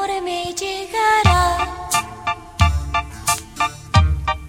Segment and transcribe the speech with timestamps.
[0.00, 1.58] amor me llegará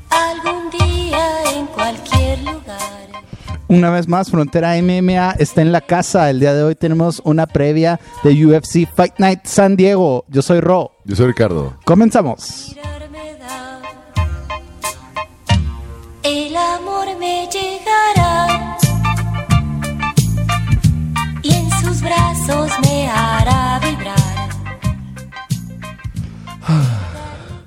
[0.09, 2.91] algún día en cualquier lugar.
[3.67, 6.29] Una vez más, Frontera MMA está en la casa.
[6.29, 10.25] El día de hoy tenemos una previa de UFC Fight Night San Diego.
[10.27, 10.91] Yo soy Ro.
[11.05, 11.77] Yo soy Ricardo.
[11.85, 12.75] Comenzamos.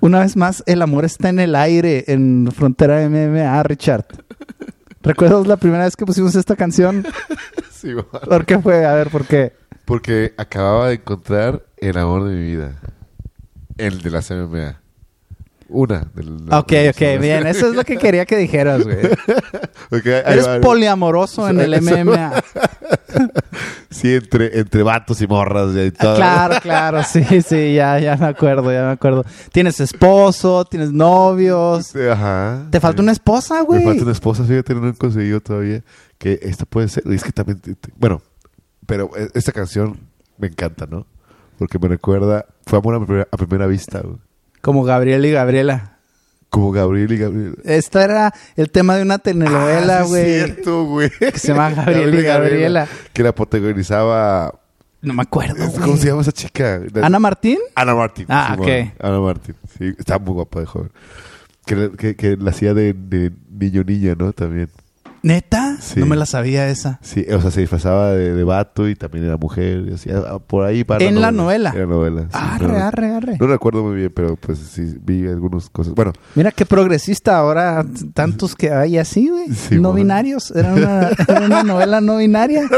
[0.05, 4.05] Una vez más, el amor está en el aire en Frontera MMA, Richard.
[5.01, 7.07] ¿Recuerdas la primera vez que pusimos esta canción?
[7.73, 8.05] Sí, man.
[8.29, 8.85] ¿Por qué fue?
[8.85, 9.55] A ver, ¿por qué?
[9.87, 12.77] Porque acababa de encontrar el amor de mi vida.
[13.79, 14.83] El de la CMA.
[15.75, 16.07] Una.
[16.15, 17.47] Del, Ok, ok, bien.
[17.47, 18.97] Eso es lo que quería que dijeras, güey.
[20.05, 20.61] Eres va.
[20.61, 22.33] poliamoroso en el MMA.
[23.91, 26.15] Sí, entre, entre vatos y morras y todo.
[26.15, 29.25] Ah, Claro, claro, sí, sí, ya, ya me acuerdo, ya me acuerdo.
[29.53, 31.87] Tienes esposo, tienes novios.
[31.93, 32.67] Sí, Ajá.
[32.71, 33.03] Te falta Sí.
[33.05, 33.85] una esposa, Me güey.
[33.85, 35.85] falta una esposa, fíjate, no he conseguido todavía.
[36.19, 37.05] Que esta puede ser.
[37.07, 37.61] Es que también.
[37.97, 38.21] bueno,
[38.85, 39.97] pero eh, esta canción
[40.39, 41.07] me encanta, ¿no?
[41.59, 42.47] Porque me recuerda.
[42.67, 44.17] Fue amor a primera, a primera vista, güey.
[44.65, 45.99] Como Gabriel y Gabriela.
[46.49, 47.57] Como Gabriel y Gabriel.
[47.65, 50.23] Esto era el tema de una telenovela, Ah, güey.
[50.23, 51.11] es cierto, güey.
[51.11, 52.89] Que se llama Gabriel y Gabriela.
[53.13, 54.55] Que la protagonizaba.
[55.03, 55.99] no me acuerdo, ¿Cómo güey.
[55.99, 56.81] se llama esa chica?
[57.03, 57.59] ¿Ana Martín?
[57.75, 58.25] Ana Martín.
[58.31, 58.69] Ah, ok.
[59.01, 59.55] Ana Martín.
[59.79, 60.91] Sí, está muy guapa de joven.
[61.67, 64.33] Que, que, que la hacía de, de niño-niña, ¿no?
[64.33, 64.71] También.
[65.25, 65.79] ¿Neta?
[65.81, 66.01] Sí.
[66.01, 66.99] No me la sabía esa.
[67.03, 69.87] Sí, o sea, se disfrazaba de, de vato y también era mujer.
[69.89, 71.71] Y hacía, ah, por ahí para ¿En la novela?
[71.71, 72.23] En la novela.
[72.25, 73.37] sí, Arre, no, arre, arre.
[73.41, 75.95] No recuerdo muy bien, pero pues sí, vi algunas cosas.
[75.95, 79.49] Bueno, Mira qué progresista ahora, tantos que hay así, güey.
[79.49, 79.95] Sí, no bueno.
[79.95, 80.51] binarios.
[80.51, 82.65] Era una, era una novela no binaria.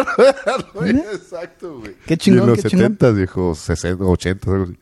[1.13, 1.97] Exacto, güey.
[2.07, 2.93] Qué chingón, Y en los qué chingón.
[2.93, 4.79] 70, viejo, 60, 80, algo así.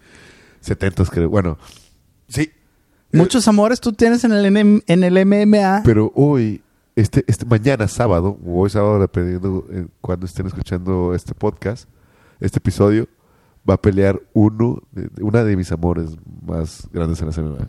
[0.60, 1.30] 70 creo.
[1.30, 1.56] Bueno,
[2.28, 2.50] sí.
[3.10, 5.82] Muchos amores tú tienes en el, en el MMA.
[5.84, 6.60] Pero hoy,
[6.96, 11.88] este, este mañana sábado, o hoy sábado, dependiendo eh, cuando estén escuchando este podcast,
[12.40, 13.08] este episodio,
[13.68, 14.82] va a pelear uno,
[15.20, 16.10] una de mis amores
[16.46, 17.68] más grandes en la semana.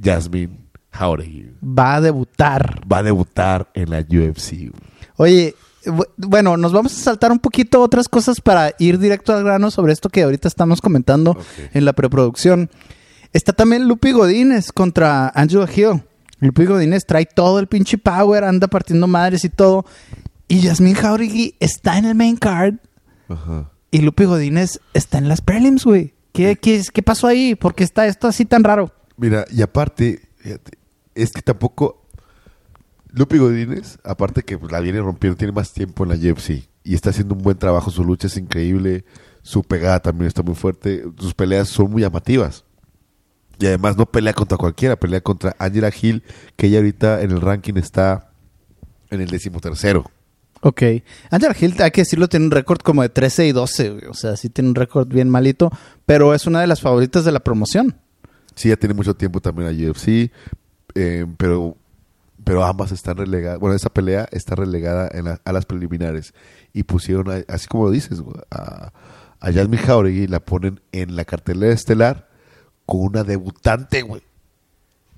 [0.00, 1.52] Jasmine Jauregui.
[1.62, 2.80] Va a debutar.
[2.90, 4.70] Va a debutar en la UFC.
[5.16, 5.54] Oye,
[5.84, 9.70] bu- bueno, nos vamos a saltar un poquito otras cosas para ir directo al grano
[9.70, 11.36] sobre esto que ahorita estamos comentando
[11.72, 12.70] en la preproducción.
[13.32, 16.02] Está también Lupi Godínez contra Angela Hill.
[16.40, 19.84] Lupi Godínez trae todo el pinche power, anda partiendo madres y todo.
[20.48, 22.74] Y Yasmin Jauregui está en el main card
[23.28, 23.70] Ajá.
[23.90, 26.14] y Lupi Godínez está en las prelims, güey.
[26.32, 27.54] ¿Qué, qué, ¿Qué pasó ahí?
[27.54, 28.92] ¿Por qué está esto así tan raro?
[29.16, 30.78] Mira, y aparte, fíjate,
[31.14, 32.00] es que tampoco.
[33.10, 36.94] Lupi Godínez, aparte que pues, la viene rompiendo, tiene más tiempo en la UFC y
[36.94, 37.92] está haciendo un buen trabajo.
[37.92, 39.04] Su lucha es increíble,
[39.42, 42.64] su pegada también está muy fuerte, sus peleas son muy llamativas.
[43.58, 46.22] Y además no pelea contra cualquiera, pelea contra Angela Hill,
[46.56, 48.30] que ella ahorita en el ranking está
[49.10, 50.10] en el decimotercero.
[50.60, 50.82] Ok.
[51.30, 54.04] Angela Hill, hay que decirlo, tiene un récord como de 13 y 12, güey.
[54.06, 55.70] O sea, sí tiene un récord bien malito,
[56.06, 57.96] pero es una de las favoritas de la promoción.
[58.54, 60.30] Sí, ya tiene mucho tiempo también la UFC,
[60.94, 61.76] eh, pero,
[62.44, 63.58] pero ambas están relegadas.
[63.60, 66.32] Bueno, esa pelea está relegada en la- a las preliminares.
[66.72, 68.92] Y pusieron, a- así como lo dices, a,
[69.40, 72.28] a Jasmine Jauregui la ponen en la cartelera estelar
[72.86, 74.22] con una debutante, güey.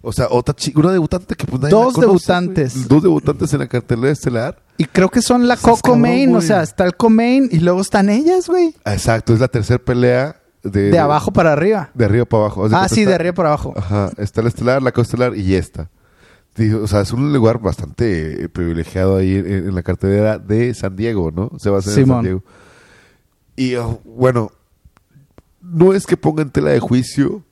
[0.03, 2.75] O sea, otra chica, una debutante que pues nadie la Dos conoce, debutantes.
[2.77, 2.88] güey.
[2.88, 4.62] Dos debutantes en la cartelera estelar.
[4.77, 7.81] Y creo que son la Coco cabrón, Main, o sea, está el Co-Main y luego
[7.81, 8.75] están ellas, güey.
[8.84, 11.91] Exacto, es la tercera pelea de, De abajo para arriba.
[11.94, 12.69] De arriba para abajo.
[12.72, 13.72] Ah, sí, de arriba para abajo.
[13.77, 15.91] Ajá, está la estelar, la coestelar y esta.
[16.81, 20.94] O sea, es un lugar bastante eh, privilegiado ahí en, en la cartelera de San
[20.97, 21.50] Diego, ¿no?
[21.59, 22.06] Se va a hacer en.
[22.06, 22.44] San Diego.
[23.56, 24.53] Y oh, bueno,
[25.60, 27.43] no es que ponga en tela de juicio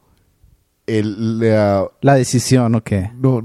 [0.87, 3.11] el, la, La decisión, ¿o qué?
[3.19, 3.43] no,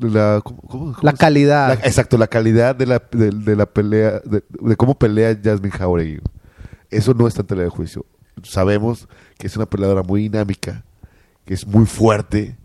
[0.00, 1.68] la, ¿cómo- cómo- cómo La calidad.
[1.80, 5.70] la- exacto, la calidad de la, de, de la pelea, de, de cómo pelea Jasmine
[5.72, 6.20] Jauregui.
[6.90, 8.06] Eso no está en tela de juicio.
[8.42, 10.84] Sabemos que es una peleadora muy dinámica,
[11.44, 12.56] que es muy fuerte,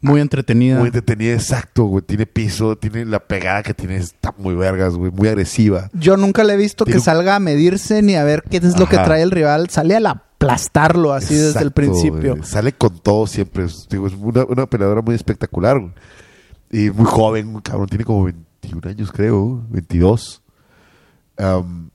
[0.00, 0.78] Muy entretenida.
[0.78, 2.04] muy entretenida, exacto, güey.
[2.04, 5.88] Tiene piso, tiene la pegada que tiene, está muy vergas, güey, muy agresiva.
[5.94, 8.78] Yo nunca le he visto que un- salga a medirse ni a ver qué es
[8.78, 9.06] lo que Ajá.
[9.06, 9.70] trae el rival.
[9.70, 10.00] Sale a
[10.38, 12.36] aplastarlo así desde el principio.
[12.36, 12.44] güey.
[12.48, 13.64] Sale con todo siempre.
[13.64, 15.78] Es, digo, es una, una peleadora muy espectacular.
[15.80, 15.92] güey.
[16.70, 17.88] Y muy joven, muy cabrón.
[17.88, 19.64] Tiene como 21 años, creo.
[19.70, 20.42] 22.
[21.38, 21.90] Am,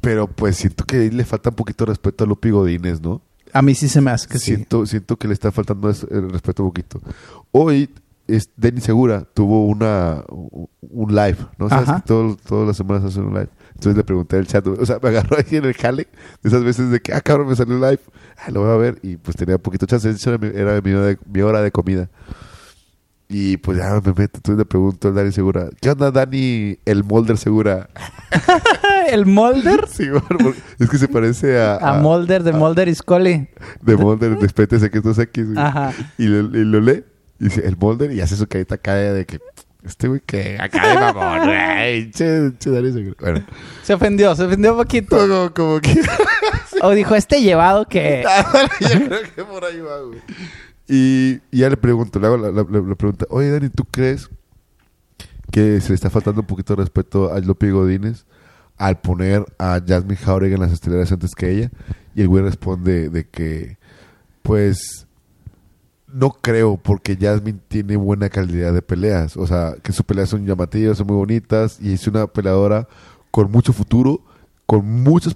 [0.00, 3.22] pero pues siento que ahí le falta un poquito de respeto a Lupi Godínez, ¿no?
[3.52, 4.46] A mí sí se me hace que sí.
[4.46, 7.00] siento, siento que le está faltando el respeto un poquito.
[7.52, 7.90] Hoy,
[8.36, 11.68] es, Denis Segura tuvo una, un live, ¿no?
[11.68, 12.00] Sabes Ajá.
[12.00, 13.48] que todo- todas las semanas hacen un live.
[13.74, 16.08] Entonces le pregunté al chat, o sea, me agarró ahí en el jale,
[16.42, 18.00] de esas veces de que, ah, cabrón, me salió un live,
[18.38, 20.80] ah, lo voy a ver, y pues tenía poquito chance, de hecho, era, mi, era
[20.82, 22.08] mi hora de, mi hora de comida.
[23.32, 27.04] Y pues ya me meto, entonces le pregunto a Dani Segura, ¿qué onda Dani, el
[27.04, 27.88] Molder Segura?
[29.08, 29.86] El Molder.
[29.88, 31.76] Sí, bueno, es que se parece a...
[31.78, 33.48] A Molder de Molder y Scully.
[33.82, 35.46] de Molder de Secretos X.
[35.46, 35.58] güey.
[35.58, 35.92] Ajá.
[36.16, 37.02] Y lo, y lo lee.
[37.40, 38.12] Y dice, el Molder.
[38.12, 39.40] Y hace su carita acá de que...
[39.82, 42.10] Este güey que acá de mamón, güey.
[42.10, 43.14] Che, che, Segura.
[43.18, 43.46] Bueno.
[43.82, 45.16] Se ofendió, se ofendió un poquito.
[45.18, 45.98] Como, como que...
[46.82, 48.22] O dijo, este llevado que...
[48.80, 50.20] Yo creo que por ahí va, güey.
[50.88, 53.26] Y, y ya le pregunto, le hago la, la- la- la pregunta.
[53.30, 54.28] Oye, Dani, ¿tú crees
[55.52, 58.24] que se le está faltando un poquito de respeto a Lopi Godínez
[58.76, 61.70] al poner a Jasmine Jauregui en las estelares antes que ella?
[62.14, 63.76] Y el güey responde de que,
[64.42, 65.06] pues,
[66.12, 69.36] no creo, porque Jasmine tiene buena calidad de peleas.
[69.36, 72.88] O sea, que sus peleas son llamativas, son muy bonitas, y es una peleadora
[73.30, 74.22] con mucho futuro,
[74.66, 75.34] con muchas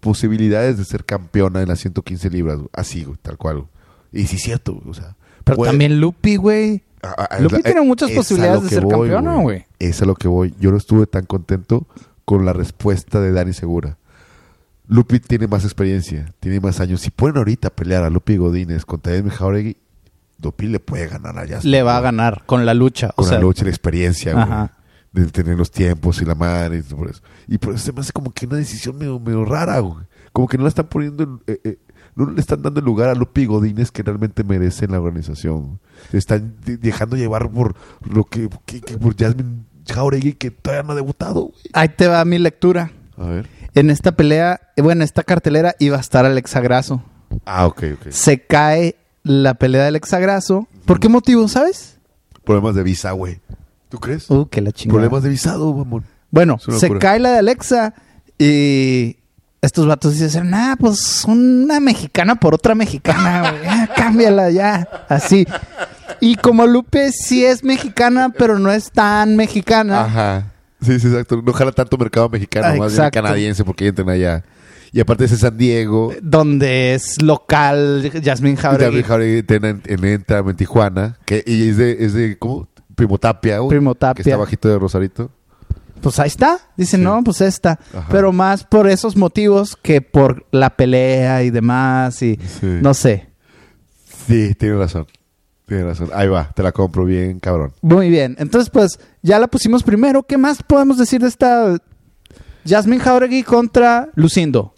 [0.00, 2.58] posibilidades de ser campeona en las 115 libras.
[2.72, 3.66] Así, tal cual.
[4.12, 5.16] Y sí es cierto, o sea.
[5.44, 6.82] Pero puede- también Lupi, güey.
[7.02, 9.64] a- a- Lupi la- tiene muchas posibilidades de ser voy, campeona, güey.
[9.78, 10.54] Es a lo que voy.
[10.58, 11.86] Yo no estuve tan contento
[12.24, 13.96] con la respuesta de Dani Segura.
[14.88, 17.00] Lupi tiene más experiencia, tiene más años.
[17.02, 19.76] Si pueden ahorita pelear a Lupi Godínez contra Edmund Jauregui,
[20.42, 21.70] Lupi le puede ganar a Jasmine.
[21.76, 23.10] Le va a ganar con la lucha.
[23.10, 24.68] O Con sea, la lucha y la experiencia, güey.
[25.12, 27.22] De tener los tiempos y la madre y todo por eso.
[27.48, 30.04] Y por eso se me hace como que una decisión medio, medio rara, güey.
[30.32, 31.78] Como que no la están poniendo en- eh, eh,
[32.14, 35.80] no le están dando lugar a Lupi Godínez que realmente merece en la organización.
[36.10, 37.74] Se están de- dejando llevar por
[38.08, 41.54] lo que, que- que por Jasmine Jauregui que todavía no ha debutado, güey.
[41.72, 42.90] ahí te va mi lectura.
[43.16, 43.48] A ver.
[43.74, 47.02] En esta pelea, eh, bueno, en esta cartelera iba a estar Alexa Grasso.
[47.46, 48.10] Ah, ok, ok.
[48.10, 48.96] Se cae
[49.28, 50.66] la pelea de Alexa Grasso.
[50.84, 51.98] ¿Por qué motivo, sabes?
[52.44, 53.40] Problemas de visa, güey.
[53.88, 54.30] ¿Tú crees?
[54.30, 54.94] Uh, que la chingada.
[54.94, 56.04] Problemas de visado, mamón.
[56.30, 56.98] Bueno, se locura.
[56.98, 57.94] cae la de Alexa
[58.38, 59.16] y
[59.60, 63.62] estos vatos dicen, nah, pues una mexicana por otra mexicana, güey.
[63.64, 65.46] Ya, cámbiala ya, así.
[66.20, 70.04] Y como Lupe sí es mexicana, pero no es tan mexicana.
[70.04, 70.52] Ajá.
[70.80, 71.42] Sí, sí, exacto.
[71.44, 74.44] No jala tanto mercado mexicano, Ah, más bien canadiense porque entran allá.
[74.92, 76.12] Y aparte es en San Diego.
[76.22, 78.84] Donde es local Jasmine Jauregui.
[78.84, 81.18] también Jauregui entra en, en, en Tijuana.
[81.24, 82.68] Que, y es de, es de, ¿cómo?
[82.94, 84.24] Primo Tapia, güey, Primo Tapia.
[84.24, 85.30] Que está bajito de Rosarito.
[86.00, 86.58] Pues ahí está.
[86.76, 87.04] Dicen, Sí.
[87.04, 87.78] no, pues esta.
[87.92, 88.06] Ajá.
[88.10, 92.22] Pero más por esos motivos que por la pelea y demás.
[92.22, 92.66] Y Sí.
[92.82, 93.28] no sé.
[94.26, 95.06] Sí, tiene razón.
[95.66, 96.10] Tiene razón.
[96.14, 97.72] Ahí va, te la compro bien, cabrón.
[97.82, 98.36] Muy bien.
[98.38, 100.22] Entonces, pues, ya la pusimos primero.
[100.22, 101.76] ¿Qué más podemos decir de esta
[102.66, 104.74] Jasmine Jauregui contra Lucindo?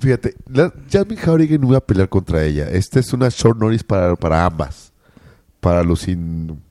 [0.00, 2.68] Fíjate, la, Jasmine Jauregui no iba a pelear contra ella.
[2.68, 4.92] Esta es una short notice para, para ambas.
[5.60, 6.62] Para Lucin...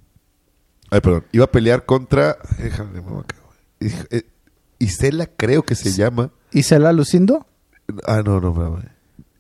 [0.89, 1.25] Ay, perdón.
[1.31, 2.37] Iba a pelear contra...
[2.57, 3.25] Déjame, mamá,
[3.79, 4.23] eh,
[4.79, 6.31] Isela creo que se llama.
[6.51, 7.45] ¿Isela Lucindo?
[8.05, 8.89] Ah, no, no, espérame.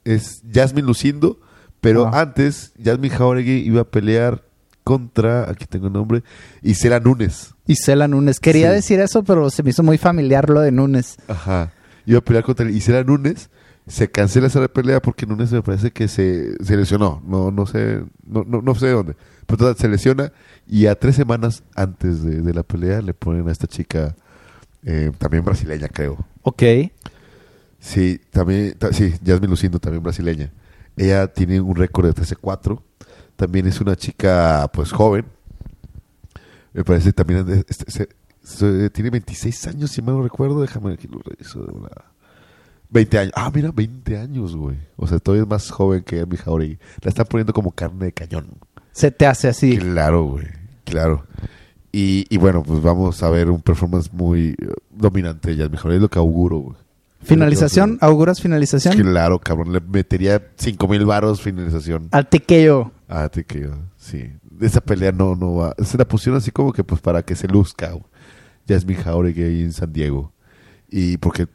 [0.03, 1.39] Es Jasmine Lucindo,
[1.81, 2.21] pero Ah.
[2.21, 4.43] antes Jasmine Jauregui iba a pelear
[4.83, 6.23] contra, aquí tengo el nombre,
[6.61, 7.53] Isela Núñez.
[7.67, 8.39] Isela Núñez.
[8.39, 8.75] Quería Sí.
[8.75, 11.17] decir eso, pero se me hizo muy familiar lo de Núñez.
[11.27, 11.71] Ajá.
[12.07, 13.49] Iba a pelear contra Isela Núñez.
[13.85, 17.21] Se cancela esa pelea porque Núñez me parece que se, se lesionó.
[17.25, 19.15] No, no sé, no, no, no sé de dónde.
[19.45, 20.33] Pero total, se lesiona
[20.67, 24.15] y a tres semanas antes de, de la pelea le ponen a esta chica,
[24.83, 26.25] eh, también brasileña, creo.
[26.41, 26.63] Ok.
[27.79, 30.51] Sí, también, ta- sí, Jasmine Lucindo, también brasileña.
[30.97, 32.81] Ella tiene un récord de 13-4.
[33.35, 35.25] También es una chica, pues, joven.
[36.73, 40.59] Me parece también, este, tiene 26 años, si mal no recuerdo.
[40.61, 41.89] Déjame aquí lo reviso de una...
[42.89, 43.33] 20 años.
[43.35, 44.77] Ah, mira, 20 años, güey.
[44.95, 46.77] O sea, todavía es más joven que mi Jauregui.
[47.01, 48.47] La están poniendo como carne de cañón.
[48.91, 49.77] Se te hace así.
[49.77, 50.45] Claro, güey.
[50.85, 51.25] Claro.
[51.91, 55.95] Y, y bueno, pues vamos a ver un performance muy eh, dominante de Jasmine Jauregui.
[55.97, 56.75] Es lo que auguro, güey.
[57.21, 57.97] Finalización.
[58.01, 58.95] ¿Auguras finalización?
[58.95, 59.73] Claro, cabrón.
[59.73, 62.07] Le metería cinco mil varos finalización.
[62.11, 62.91] Al tequeo.
[63.09, 63.77] Ah, te quedo.
[63.97, 64.31] Sí.
[64.61, 65.75] Esa pelea no, no va.
[65.83, 67.91] Se la pusieron así como que pues para que se luzca.
[67.91, 68.03] güey.
[68.67, 70.31] Jasmine Jauregui ahí en San Diego.
[70.89, 71.47] Y porque,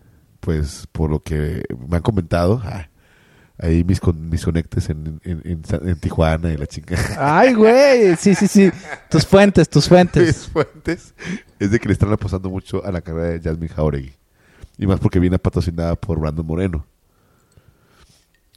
[0.43, 2.89] pues, por lo que me han comentado, ah,
[3.59, 6.99] ahí mis, con, mis conectes en, en, en en Tijuana y la chinga.
[7.19, 8.17] Ay, güey.
[8.17, 8.73] Sí, sí, sí.
[9.09, 10.49] Tus fuentes, tus mis fuentes.
[10.53, 11.15] fuentes
[11.61, 14.15] es de que le están apostando mucho a la carrera de Jasmine Jauregui.
[14.79, 16.87] Y más porque viene patrocinada por Brandon Moreno.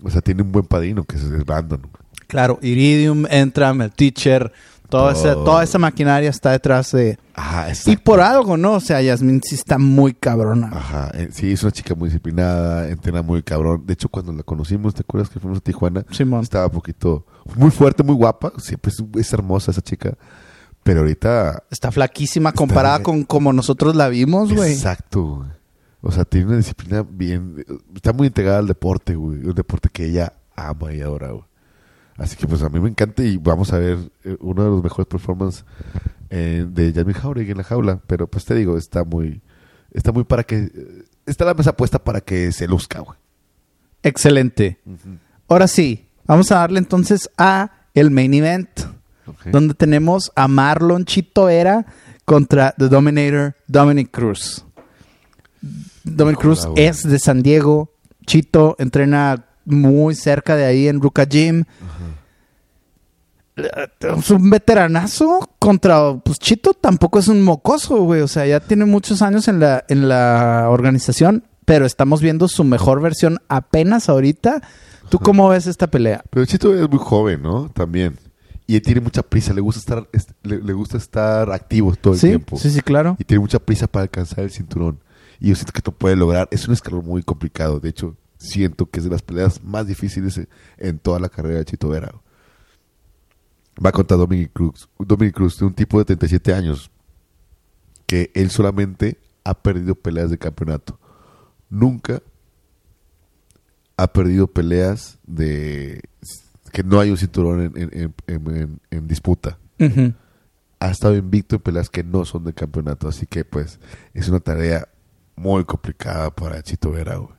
[0.01, 1.87] O sea, tiene un buen padrino que es Brandon.
[2.25, 4.51] Claro, Iridium, Entram, el Teacher,
[4.89, 5.43] toda, esa, Todo.
[5.43, 7.17] toda esa maquinaria está detrás de...
[7.33, 8.73] Ajá, Y por algo, ¿no?
[8.73, 10.69] O sea, Yasmin sí está muy cabrona.
[10.73, 13.83] Ajá, eh, sí, es una chica muy disciplinada, entrena muy cabrón.
[13.85, 16.05] De hecho, cuando la conocimos, ¿te acuerdas que fuimos a Tijuana?
[16.11, 16.41] Simón.
[16.41, 17.25] Estaba un poquito,
[17.55, 18.53] muy fuerte, muy guapa.
[18.57, 20.13] Siempre es, es hermosa esa chica.
[20.83, 21.63] Pero ahorita...
[21.71, 24.73] Está flaquísima comparada con como nosotros la vimos, güey.
[24.73, 25.49] Exacto, güey.
[26.01, 27.65] O sea, tiene una disciplina bien...
[27.95, 29.39] Está muy integrada al deporte, güey.
[29.39, 31.43] Un deporte que ella ama y adora, güey.
[32.17, 34.83] Así que pues a mí me encanta y vamos a ver eh, uno de los
[34.83, 35.65] mejores performances
[36.29, 37.99] eh, de Jasmine Jauregui en la jaula.
[38.07, 39.41] Pero pues te digo, está muy...
[39.91, 40.57] Está muy para que...
[40.73, 43.17] eh, Está la mesa puesta para que se luzca, güey.
[44.03, 44.79] Excelente.
[45.47, 48.69] Ahora sí, vamos a darle entonces a el main event,
[49.51, 51.87] donde tenemos a Marlon Chito Era
[52.25, 54.63] contra The Dominator Dominic Cruz.
[56.03, 57.91] Dominic Cruz es de San Diego.
[58.27, 61.65] Chito entrena muy cerca de ahí en Ruka Gym.
[63.99, 66.15] Es un veteranazo contra...
[66.17, 68.21] Pues Chito tampoco es un mocoso, güey.
[68.21, 72.63] O sea, ya tiene muchos años en la, en la organización, pero estamos viendo su
[72.65, 74.61] mejor versión apenas ahorita.
[75.09, 76.23] ¿Tú cómo ves esta pelea?
[76.31, 77.69] Pero Chito es muy joven, ¿no?
[77.69, 78.17] También.
[78.67, 79.53] Y él tiene mucha prisa.
[79.53, 82.57] Le gusta estar, est- le, le gusta estar activo todo el Sí, tiempo.
[82.57, 83.15] sí, sí, claro.
[83.19, 84.99] Y tiene mucha prisa para alcanzar el cinturón.
[85.39, 86.47] Y yo siento que esto puede lograr.
[86.51, 87.79] Es un escalón muy complicado.
[87.79, 90.39] De hecho, siento que es de las peleas más difíciles
[90.77, 92.13] en, toda la carrera de Chito Vera.
[93.83, 94.89] Va contra Dominic Cruz.
[94.99, 96.91] Dominic Cruz, de un tipo de 37 años,
[98.05, 100.99] que él solamente ha perdido peleas de campeonato.
[101.69, 102.21] Nunca
[103.97, 106.01] ha perdido peleas de
[106.71, 109.57] que no hay un cinturón en, en- en- en- en- en disputa
[110.79, 113.07] ha estado invicto en peleas que no son de campeonato.
[113.07, 113.79] Así que, pues,
[114.13, 114.87] es una tarea
[115.35, 117.33] muy complicada para Chito Vera, güey.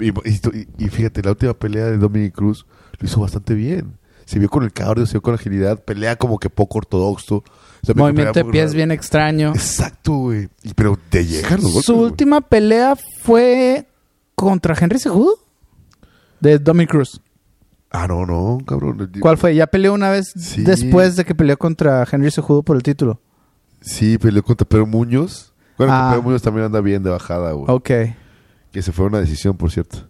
[0.00, 2.66] Y, y- y fíjate, la última pelea de Dominic Cruz
[2.98, 3.98] lo hizo bastante bien.
[4.24, 5.82] Se vio con el cardio, se vio con agilidad.
[5.84, 7.42] Pelea como que poco ortodoxo.
[7.96, 8.76] Movimiento de pies raro.
[8.76, 9.48] bien extraño.
[9.50, 10.48] Exacto, güey.
[10.76, 13.86] Pero te llegan los golpes, Su última pelea fue
[14.34, 15.34] contra Henry Cejudo
[16.40, 17.20] de Dominic Cruz.
[17.90, 19.10] Ah, no, no, cabrón.
[19.18, 19.54] ¿Cuál fue?
[19.56, 20.62] Ya peleó una vez Sí.
[20.62, 23.20] después de que peleó contra Henry Cejudo por el título.
[23.80, 25.52] Sí, peleó contra Pedro Muñoz.
[25.76, 26.10] Bueno, Ah.
[26.10, 27.64] Pedro Muñoz también anda bien de bajada, güey.
[27.68, 27.90] Ok.
[28.72, 30.08] Que se fue una decisión, por cierto.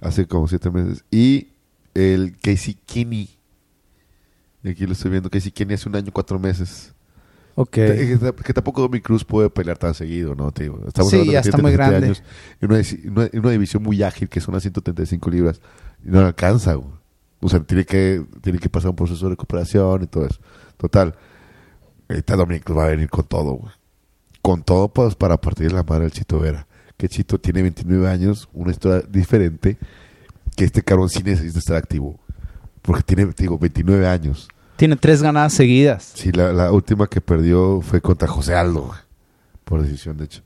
[0.00, 1.04] Hace como siete meses.
[1.10, 1.48] Y
[1.94, 3.30] el Casey Kinney.
[4.62, 5.30] Y Aquí lo estoy viendo.
[5.30, 6.94] Casey Kinney hace un año, cuatro meses.
[7.54, 7.70] Ok.
[7.70, 10.50] Que, que- tampoco Dominic Cruz puede pelear tan seguido, ¿no?
[10.52, 12.06] Te digo, estamos Sí, hablando ya está muy 37 grande.
[12.06, 12.22] años,
[13.32, 15.60] en, una, división muy ágil, que son las 135 libras.
[16.04, 16.90] Y no alcanza, güey.
[17.40, 20.40] O sea, tiene que, tiene que pasar un proceso de recuperación y todo eso.
[20.76, 21.14] Total.
[22.08, 23.72] Ahorita Dominic Cruz va a venir con todo, güey.
[24.40, 26.66] Con todo pues, para partir la madre del Chito Vera.
[27.02, 29.76] Que Chito tiene 29 años, una historia diferente.
[30.54, 32.20] Que este cabrón sí necesita estar activo.
[32.80, 34.46] Porque tiene, te digo, 29 años.
[34.76, 36.12] Tiene tres ganadas seguidas.
[36.14, 38.94] Sí, la, la última que perdió fue contra José Aldo.
[39.64, 40.42] Por decisión, de hecho.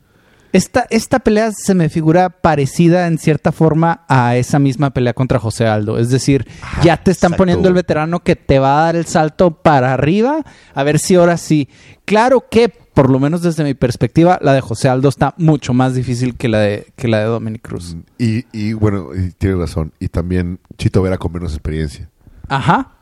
[0.54, 5.38] Esta, esta pelea se me figura parecida en cierta forma a esa misma pelea contra
[5.38, 5.98] José Aldo.
[5.98, 7.42] Es decir, Ajá, ya te están exacto.
[7.42, 10.42] poniendo el veterano que te va a dar el salto para arriba.
[10.72, 11.68] A ver si ahora sí.
[12.06, 15.94] Claro que, por lo menos desde mi perspectiva, la de José Aldo está mucho más
[15.94, 17.94] difícil que la de, que la de Dominic Cruz.
[18.16, 19.92] Y, y bueno, y tiene razón.
[20.00, 22.08] Y también Chito Vera con menos experiencia.
[22.48, 22.92] Ajá.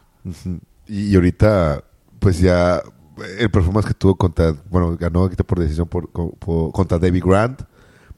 [0.88, 1.84] Y, ahorita,
[2.18, 2.82] pues ya,
[3.38, 7.22] el performance que tuvo contra, bueno, ganó ahorita por decisión por, co- por- contra David
[7.24, 7.62] Grant.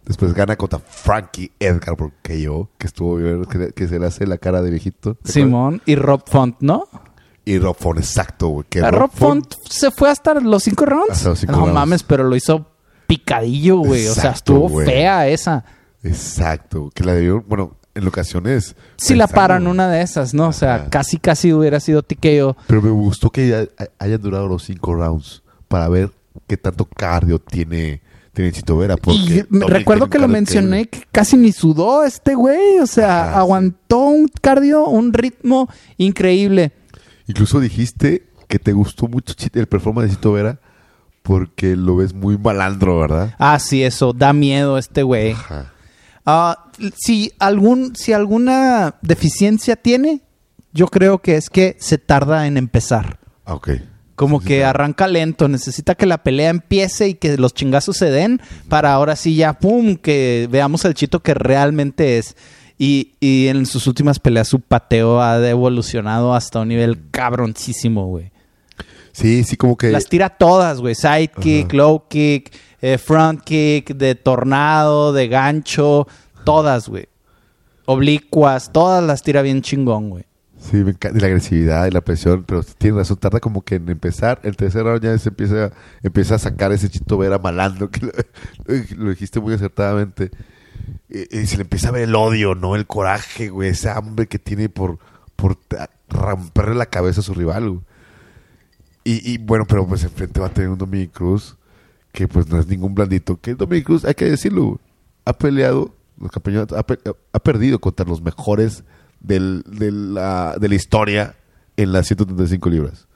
[0.06, 3.18] Después gana contra Frankie Edgar por KO, que estuvo
[3.48, 5.18] que, que se le hace la cara de viejito.
[5.24, 6.88] Simón y Rob Font, ¿no?
[7.46, 8.66] Y Rob Font, exacto, güey.
[8.68, 11.12] que A Rob Font se fue hasta los cinco rounds.
[11.12, 11.74] Hasta los cinco no rounds.
[11.74, 12.66] mames, pero lo hizo
[13.06, 14.06] picadillo, güey.
[14.08, 14.84] O sea, estuvo güey.
[14.86, 15.64] fea esa.
[16.02, 18.74] Exacto, que la debió, bueno, en ocasiones.
[18.96, 20.48] Si la paran una de esas, ¿no?
[20.48, 20.90] O sea, Ajá.
[20.90, 22.56] casi, casi hubiera sido TKO.
[22.66, 26.10] Pero me gustó que haya- hayan durado los cinco rounds para ver
[26.46, 28.96] qué tanto cardio tiene, tiene Chito Vera.
[29.06, 32.78] Y recuerdo que lo mencioné que casi ni sudó este güey.
[32.80, 36.72] O sea, aguantó un cardio, un ritmo increíble.
[37.26, 40.60] Incluso dijiste que te gustó mucho el performance de Chito Vera
[41.22, 43.34] porque lo ves muy malandro, ¿verdad?
[43.38, 45.32] Ah, sí, eso, da miedo este güey.
[45.32, 45.72] Ajá.
[46.24, 50.22] Ah, si, algún, si alguna deficiencia tiene,
[50.72, 53.18] yo creo que es que se tarda en empezar.
[53.44, 53.70] Ah, ok.
[54.16, 58.40] Como que arranca lento, necesita que la pelea empiece y que los chingazos se den
[58.68, 62.34] para ahora sí ya, pum, que veamos al chito que realmente es.
[62.78, 68.32] Y, y en sus últimas peleas su pateo ha evolucionado hasta un nivel cabroncísimo, güey.
[69.12, 69.90] Sí, sí, como que...
[69.90, 70.94] Las tira todas, güey.
[70.94, 71.76] Sidekick, Ajá.
[71.76, 76.06] low kick, eh, front kick, de tornado, de gancho,
[76.44, 77.08] todas, güey.
[77.86, 80.24] Oblicuas, todas las tira bien chingón, güey.
[80.58, 83.76] Sí, me encanta y la agresividad y la presión, pero tiene razón, tarda como que
[83.76, 84.40] en empezar.
[84.42, 85.70] El tercer round ya se empieza,
[86.02, 88.12] empieza a sacar ese Chito Vera malandro, que lo,
[88.96, 90.30] lo dijiste muy acertadamente.
[91.08, 92.74] Y, y se le empieza a ver el odio, ¿no?
[92.76, 94.98] El coraje, güey, ese hambre que tiene por,
[95.36, 95.58] por
[96.08, 97.80] romperle la cabeza a su rival, güey.
[99.04, 101.56] Y, y bueno, pero pues enfrente va a tener un Dominic Cruz
[102.12, 103.40] que pues no es ningún blandito.
[103.40, 104.78] Que Dominic Cruz, hay que decirlo, güey,
[105.24, 106.98] ha peleado, los campeonatos, ha, pe-
[107.32, 108.82] ha perdido contra los mejores
[109.20, 109.62] del,
[110.14, 111.36] la, de la historia
[111.76, 113.06] en las 135 libras.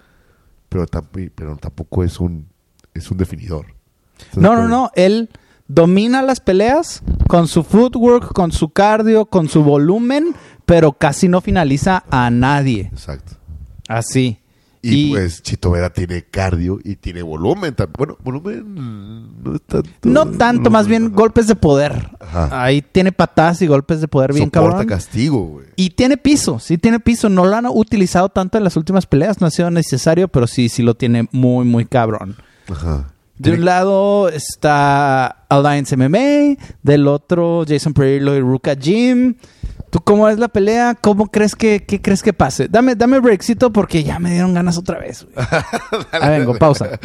[0.69, 2.47] Pero, tamp- pero tampoco es un,
[2.95, 3.67] es un definidor.
[4.19, 4.91] ¿Estás de No, no, no.
[4.95, 5.29] Él
[5.73, 10.35] domina las peleas con su footwork, con su cardio, con su volumen,
[10.67, 12.91] pero casi no finaliza a nadie.
[12.93, 13.37] Exacto.
[13.89, 14.39] Así.
[14.83, 17.77] Y, pues Chito Vera tiene cardio y tiene volumen.
[17.99, 19.91] Bueno, volumen no es tanto.
[20.05, 22.09] no tanto, más bien golpes de poder.
[22.19, 22.65] Ajá.
[22.65, 24.87] Ahí tiene patadas y golpes de poder bien Soporta cabrón.
[24.87, 25.67] castigo, güey.
[25.77, 27.29] Y tiene piso, sí tiene piso.
[27.29, 30.71] No lo han utilizado tanto en las últimas peleas, no ha sido necesario, pero sí,
[30.71, 32.37] sí lo tiene muy, muy cabrón.
[32.69, 33.13] Ajá.
[33.41, 39.35] De un lado está Alliance MMA, del otro Jason Perillo y Ruka Jim.
[39.89, 40.95] ¿Tú cómo es la pelea?
[40.95, 42.69] ¿Cómo crees que qué crees que pase?
[42.69, 45.25] Dame, dame breakcito porque ya me dieron ganas otra vez.
[45.25, 45.47] güey.
[46.13, 47.01] Ahí vengo, pausa.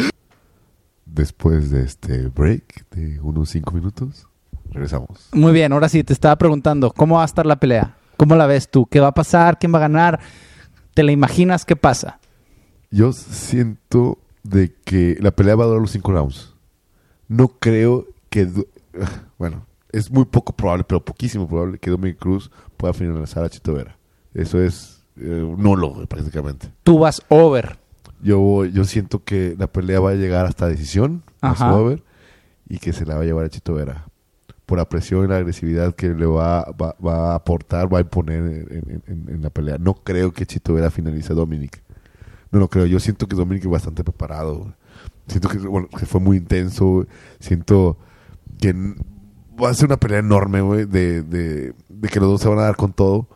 [1.05, 4.27] Después de este break de unos 5 minutos,
[4.71, 5.29] regresamos.
[5.31, 7.95] Muy bien, ahora sí, te estaba preguntando, ¿cómo va a estar la pelea?
[8.17, 8.87] ¿Cómo la ves tú?
[8.87, 9.57] ¿Qué va a pasar?
[9.57, 10.19] ¿Quién va a ganar?
[10.93, 12.19] ¿Te la imaginas qué pasa?
[12.91, 16.53] Yo siento de que la pelea va a durar los 5 rounds.
[17.27, 18.45] No creo que...
[18.45, 18.67] du-
[19.37, 23.73] Bueno, es muy poco probable, pero poquísimo probable que Dominic Cruz pueda finalizar a Chito
[23.73, 23.97] Vera.
[24.33, 26.69] Eso es eh, nulo, prácticamente.
[26.83, 27.77] Tú vas over.
[28.21, 31.69] Yo, yo siento que la pelea va a llegar hasta decisión, a Ajá.
[31.71, 32.03] su over,
[32.69, 34.05] y que se la va a llevar a Chito Vera.
[34.65, 38.01] Por la presión y la agresividad que le va, va, va a aportar, va a
[38.01, 38.39] imponer
[38.71, 39.77] en, en- en la pelea.
[39.77, 41.81] No creo que Chito Vera finalice a Dominic.
[42.55, 42.85] No lo creo.
[42.85, 44.73] Yo siento que Dominic es bastante preparado.
[45.27, 47.05] Siento que, bueno, que fue muy intenso.
[47.37, 47.97] Siento
[48.61, 48.73] que
[49.61, 52.59] va a ser una pelea enorme, güey, de, de, de que los dos se van
[52.59, 53.27] a dar con todo.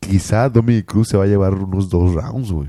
[0.00, 2.68] Quizá Dominic Cruz se va a llevar unos dos rounds, güey.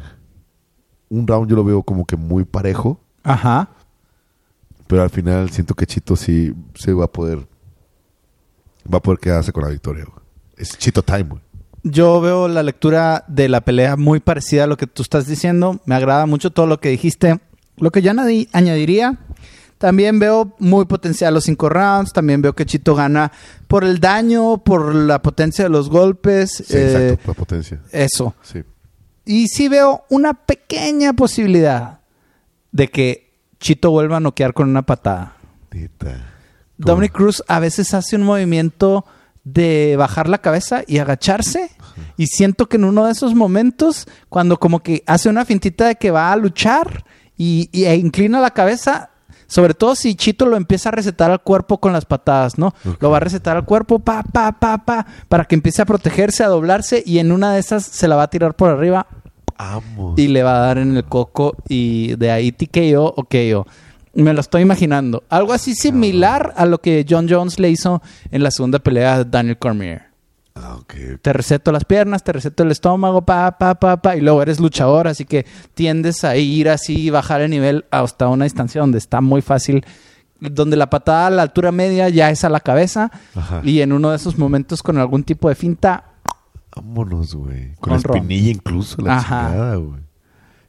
[1.09, 3.69] Un round yo lo veo como que muy parejo, Ajá.
[4.85, 7.47] pero al final siento que Chito sí se va a poder
[8.93, 10.05] va a poder quedarse con la victoria.
[10.05, 10.19] güey.
[10.57, 11.41] Es Chito time, güey.
[11.83, 15.79] Yo veo la lectura de la pelea muy parecida a lo que tú estás diciendo.
[15.85, 17.39] Me agrada mucho todo lo que dijiste.
[17.77, 19.17] Lo que yo añadi- añadiría,
[19.77, 22.11] también veo muy potencial los cinco rounds.
[22.11, 23.31] También veo que Chito gana
[23.67, 26.63] por el daño, por la potencia de los golpes.
[26.67, 27.79] Sí, eh, exacto, la potencia.
[27.91, 28.35] Eso.
[28.41, 28.61] Sí.
[29.25, 31.99] Y sí veo una pequeña posibilidad
[32.73, 35.37] de que Chito vuelva a noquear con una patada.
[36.77, 39.05] Dominic Cruz a veces hace un movimiento
[39.53, 41.69] de bajar la cabeza y agacharse.
[42.17, 45.95] Y siento que en uno de esos momentos, cuando como que hace una fintita de
[45.95, 47.03] que va a luchar
[47.37, 49.09] y, y- e inclina la cabeza,
[49.47, 52.73] sobre todo si Chito lo empieza a recetar al cuerpo con las patadas, ¿no?
[52.99, 56.43] Lo va a recetar al cuerpo, pa, pa, pa, pa, para que empiece a protegerse,
[56.43, 59.07] a doblarse y en una de esas se la va a tirar por arriba
[59.57, 60.13] Amo.
[60.17, 63.65] y le va a dar en el coco y de ahí TKO o KO.
[64.13, 65.23] Me lo estoy imaginando.
[65.29, 69.25] Algo así similar a lo que John Jones le hizo en la segunda pelea de
[69.29, 70.03] Daniel Cormier.
[70.55, 70.93] Ah, ok.
[71.21, 74.59] Te receto las piernas, te receto el estómago, pa, pa, pa, pa, y luego eres
[74.59, 78.97] luchador, así que tiendes a ir así y bajar el nivel hasta una distancia donde
[78.97, 79.85] está muy fácil,
[80.41, 83.61] donde la patada a la altura media ya es a la cabeza, Ajá.
[83.63, 86.05] y en uno de esos momentos con algún tipo de finta,
[86.75, 87.73] Vámonos, güey.
[87.79, 89.47] Con, Con espinilla incluso, la Ajá.
[89.49, 90.01] chingada, güey.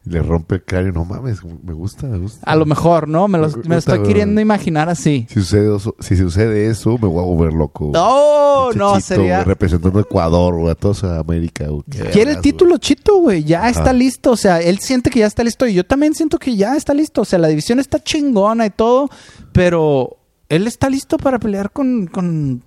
[0.05, 0.93] Y le rompe el cráneo.
[0.93, 2.51] No mames, me gusta, me gusta.
[2.51, 3.29] a lo mejor, ¿no?
[3.29, 5.27] Me lo, Me me gusta, estoy queriendo imaginar así.
[5.29, 7.91] Si sucede, eso, si sucede eso, me voy a volver loco.
[7.93, 9.45] No, no, Chito, sería...
[9.45, 11.23] representando a Ecuador, güey, a toda.
[11.25, 13.45] Qué Quiere el título Chito, güey.
[13.45, 14.31] Ya está listo.
[14.31, 15.67] O sea, él siente que ya está listo.
[15.67, 17.21] Y yo también siento que ya está listo.
[17.21, 19.11] O sea, la división está chingona y todo.
[19.53, 20.17] Pero
[20.49, 22.63] él está listo para pelear con, con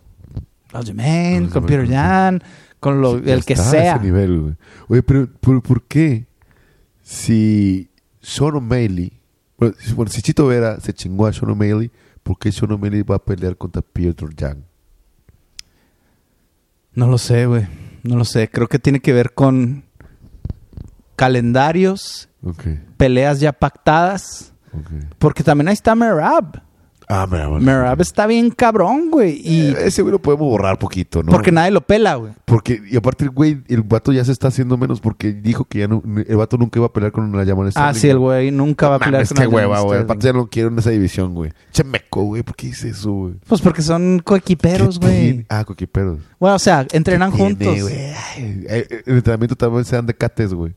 [0.72, 1.94] Aljamain, Con Peter sí.
[1.94, 2.44] Jan,
[2.80, 3.20] con lo.
[3.20, 3.96] Ya el que está a sea.
[3.96, 4.56] ese nivel.
[4.88, 6.28] Oye, pero ¿por, por qué?
[7.04, 7.90] Si
[8.22, 9.12] Sean O'Malley,
[9.58, 11.92] bueno, si- bueno, si Chito Vera se chingó a Sean O'Malley,
[12.24, 14.64] ¿por qué Sean O'Malley va a pelear contra Peter Jan?
[16.94, 17.68] No lo sé, güey.
[18.04, 18.50] No lo sé.
[18.50, 19.84] Creo que tiene que ver con
[21.16, 22.30] calendarios,
[22.98, 24.54] peleas ya pactadas.
[25.20, 26.62] Porque también ahí está Merab.
[27.16, 27.28] Ah.
[27.60, 29.40] Merab está bien cabrón, güey.
[29.44, 31.32] Y Eh, ese güey lo podemos borrar poquito, ¿no?
[31.32, 32.34] porque nadie lo pela, güey.
[32.46, 35.80] Porque, y aparte el güey, el vato ya se está haciendo menos porque dijo que
[35.80, 38.52] ya no, el vato nunca iba a pelear con una llamada Ah, sí, el güey
[38.52, 40.02] nunca va a pelear con con qué alguien hueva, güey.
[40.02, 41.52] Aparte ya no quiero en esa división, güey.
[41.72, 42.44] Chemeco, güey.
[42.44, 43.34] ¿Por qué dice eso, güey?
[43.48, 45.46] Pues porque son coequiperos, ¿Qué güey.
[45.50, 46.20] Ah, coquiperos.
[46.40, 47.60] Bueno, o sea, entrenan ¿Qué juntos.
[47.60, 47.94] tiene, güey?
[47.96, 50.74] Eh, El entrenamiento también se dan de cates, güey.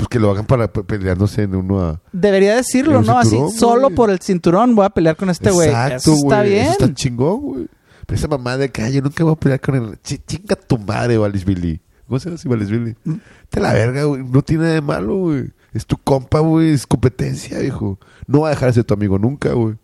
[0.00, 2.00] Pues que lo hagan para pe- peleándose en uno a...
[2.12, 3.18] Debería decirlo, ¿no?
[3.18, 3.94] Así, solo güey.
[3.94, 5.68] por el cinturón voy a pelear con este güey.
[5.68, 6.48] Exacto, Eso está güey.
[6.48, 6.62] bien.
[6.64, 7.68] Eso está chingón, güey.
[8.06, 9.82] Pero esa mamá de que "Ay, yo nunca voy a pelear con el...
[10.02, 11.80] Ch- Chinga tu madre, Billy.
[12.06, 12.96] ¿Cómo se llama así, Billy?
[13.04, 13.14] Mm.
[13.50, 14.24] Te la verga, güey.
[14.24, 15.50] No tiene nada de malo, güey.
[15.74, 16.70] Es tu compa, güey.
[16.70, 17.98] Es competencia, hijo.
[18.26, 19.76] No va a dejar de ser tu amigo nunca, güey.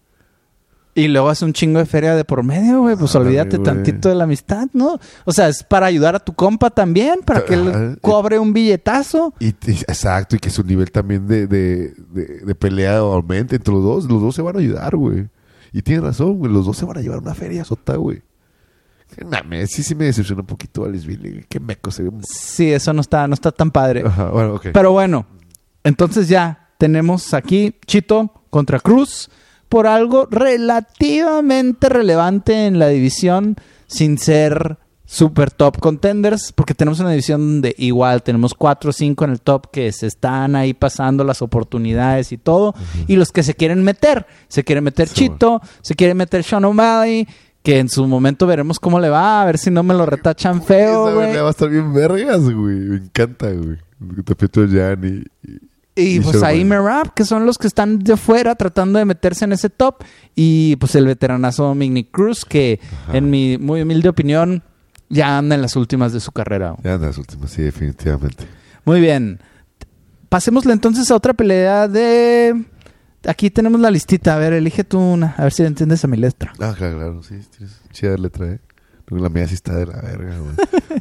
[0.97, 2.97] Y luego hace un chingo de feria de por medio, güey.
[2.97, 3.65] Pues olvídate güey.
[3.65, 4.99] tantito de la amistad, ¿no?
[5.27, 9.35] O sea, es para ayudar a tu compa también, para que él cobre un billetazo.
[9.39, 13.75] Y, y- exacto, y que su nivel también de, de, de, de pelea aumente entre
[13.75, 14.05] los dos.
[14.07, 15.29] Los dos se van a ayudar, güey.
[15.71, 16.51] Y tienes razón, güey.
[16.51, 18.23] Los dos se van a llevar una feria sota, güey.
[19.25, 21.45] Mames, sí, sí me decepcionó un poquito Alice Billy.
[21.49, 22.11] Qué meco se ve.
[22.23, 24.03] Sí, eso no está, no está tan padre.
[24.05, 24.69] Ajá, bueno, ok.
[24.73, 25.27] Pero bueno,
[25.85, 29.31] entonces ya tenemos aquí Chito contra Cruz
[29.68, 37.11] por algo relativamente relevante en la división sin ser super top contenders, porque tenemos una
[37.11, 41.22] división donde igual tenemos 4 o 5 en el top que se están ahí pasando
[41.22, 42.74] las oportunidades y todo,
[43.07, 47.29] y los que se quieren meter, se quiere meter Chito, se quiere meter Sean O'Malley,
[47.62, 50.62] que en su momento veremos cómo le va, a ver si no me lo retachan
[50.62, 51.37] feo, Esa güey.
[51.37, 52.76] va a estar bien vergas, güey.
[52.76, 53.79] Me encanta, güey.
[54.24, 55.65] Tapito Jan y...
[55.97, 59.53] y- pues ahí Merab, que son los que están de fuera tratando de meterse en
[59.53, 60.05] ese top.
[60.35, 63.17] Y pues el veteranazo Dominic Cruz, que Ajá.
[63.19, 64.63] en mi muy humilde opinión
[65.09, 66.75] ya anda en las últimas de su carrera.
[66.85, 68.45] Ya andan las últimas, sí, definitivamente.
[68.85, 69.41] Muy bien.
[70.29, 72.65] Pasémosle entonces a otra pelea de...
[73.27, 74.35] Aquí tenemos la listita.
[74.35, 75.35] A ver, elige tú una.
[75.37, 76.53] A ver si entiendes a mi letra.
[76.61, 78.61] Ah, claro, claro, sí, tienes chida letra, ¿eh?
[79.09, 80.55] La mía sí está de la verga, güey.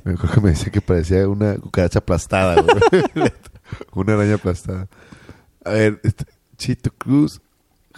[0.03, 3.03] Me acuerdo que me decía que parecía una cucaracha aplastada, güey.
[3.93, 4.87] una araña aplastada.
[5.63, 6.25] A ver, este,
[6.57, 7.41] Chito Cruz.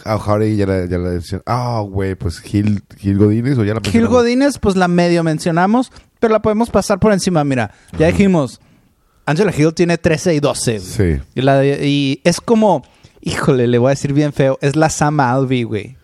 [0.06, 1.20] Ah, ya la, ya la.
[1.46, 4.08] Ah, güey, pues Gil, Gil Godínez o ya la Gil?
[4.08, 7.44] Godínez, pues la medio mencionamos, pero la podemos pasar por encima.
[7.44, 8.62] Mira, ya dijimos,
[9.26, 10.72] Angela Hill tiene 13 y 12.
[10.72, 10.82] güey.
[10.82, 11.22] Sí.
[11.36, 12.84] Y, la y es como,
[13.22, 15.97] híjole, le voy a decir bien feo, es la Sam Alvey, güey.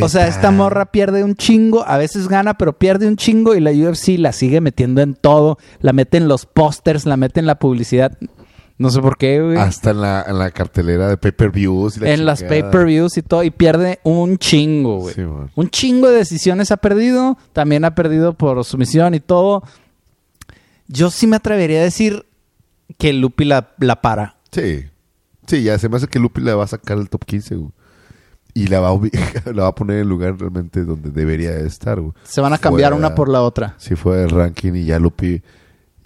[0.00, 3.60] O sea, esta morra pierde un chingo, a veces gana, pero pierde un chingo y
[3.60, 7.46] la UFC la sigue metiendo en todo, la mete en los pósters, la mete en
[7.46, 8.16] la publicidad.
[8.78, 9.56] No sé por qué, güey.
[9.58, 11.98] Hasta en la, en la cartelera de pay-per-views.
[11.98, 15.14] la En las pay-per-views y todo, y pierde un chingo, güey.
[15.14, 19.62] Sí, un chingo de decisiones ha perdido, también ha perdido por sumisión y todo.
[20.88, 22.26] Yo sí me atrevería a decir
[22.98, 24.36] que Lupi la, la para.
[24.50, 24.84] Sí.
[25.46, 27.72] Sí, ya se me hace que Lupi la va a sacar del top 15, güey.
[28.54, 29.00] Y la va, a
[29.52, 32.12] la va a poner en el lugar realmente donde debería de estar, güey.
[32.24, 33.74] Se van a cambiar una por la otra.
[33.78, 35.42] Si fue el ranking y ya Lupi...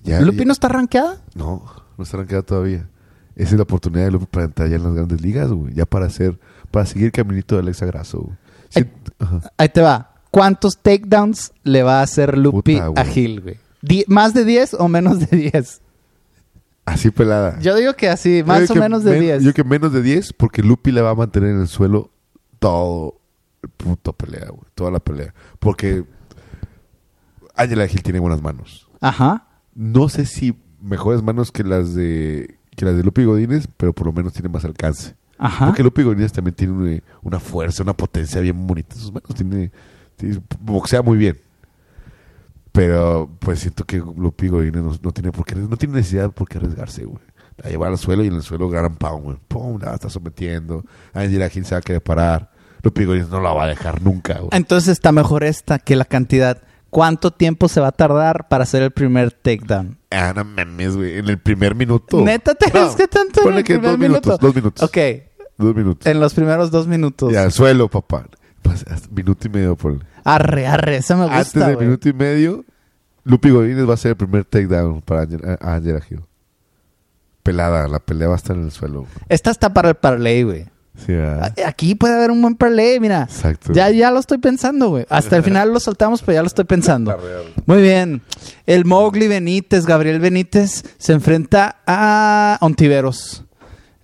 [0.05, 1.21] Ya, ¿Lupi ya- no está rankeada?
[1.35, 1.65] No,
[1.99, 2.89] no está rankeada todavía.
[3.35, 5.75] Esa es la oportunidad de Lupi para entrar ya en las grandes ligas, güey.
[5.75, 6.39] Ya para hacer...
[6.71, 8.37] Para seguir el caminito de Alexa Grasso, güey.
[8.69, 8.85] Sí.
[9.57, 10.15] Ahí te va.
[10.31, 13.05] ¿Cuántos takedowns le va a hacer Lupi Puta, a güey.
[13.07, 13.57] Gil, güey?
[13.83, 15.81] Die- ¿Más de 10 o menos de 10?
[16.85, 17.59] Así pelada.
[17.61, 19.43] Yo digo que así, más o menos de men- 10.
[19.43, 22.11] Yo que menos de 10 porque Lupi la va a mantener en el suelo
[22.59, 23.21] todo
[23.63, 24.63] el puto pelea, güey.
[24.75, 25.35] Toda la pelea.
[25.59, 26.05] Porque
[27.55, 28.89] Angela Gil tiene buenas manos.
[29.01, 29.47] Ajá.
[29.75, 34.07] No sé si mejores manos que las de que las de Lupi Godínez, pero por
[34.07, 35.15] lo menos tiene más alcance.
[35.39, 35.67] Ajá.
[35.67, 39.35] Porque Lupi Godínez también tiene una, una fuerza, una potencia bien bonita en sus manos.
[39.35, 39.71] Tiene,
[40.17, 41.39] tiene- boxea muy bien.
[42.73, 46.47] Pero pues siento que Lupi Godínez no, no tiene por qué, no tiene necesidad por
[46.49, 47.23] qué arriesgarse, güey.
[47.63, 49.37] La lleva al suelo y en el suelo ganan pound, güey.
[49.49, 50.85] Pum, la está sometiendo.
[51.15, 52.51] Angela Gil se va a querer parar.
[52.83, 54.51] Lupi Godínez no la va a dejar nunca, güey.
[54.53, 56.63] Entonces está mejor esta que la cantidad.
[56.91, 59.99] ¿Cuánto tiempo se va a tardar para hacer el primer takedown?
[60.11, 61.19] Ah, no mames, güey.
[61.19, 62.21] En el primer minuto.
[62.23, 64.47] ¿Neta te No, que tanto en ponle el que primer dos minutos, minuto?
[64.47, 64.83] dos minutos.
[64.89, 64.99] Ok,
[65.59, 66.07] Dos minutos.
[66.07, 67.33] en los primeros dos minutos.
[67.33, 68.27] Ya, al suelo, papá.
[68.63, 71.87] Pues, minuto y medio, por Arre, arre, esa me gusta, Antes del güey.
[71.87, 72.65] minuto y medio,
[73.25, 76.21] Lupi Godínez va a ser el primer takedown para Angela, Angela Hill.
[77.47, 79.01] Pelada, la pelea va a estar en el suelo.
[79.01, 79.13] güey.
[79.29, 80.67] Esta está para el parlay, güey.
[81.05, 81.13] Sí,
[81.67, 83.25] Aquí puede haber un buen parlay, mira.
[83.25, 83.73] Exacto.
[83.75, 85.05] Ya, ya lo estoy pensando, güey.
[85.11, 87.15] Hasta el final lo saltamos, pero ya lo estoy pensando.
[87.67, 88.23] Muy bien.
[88.65, 93.45] El Mowgli Benítez, Gabriel Benítez, se enfrenta a Ontiveros.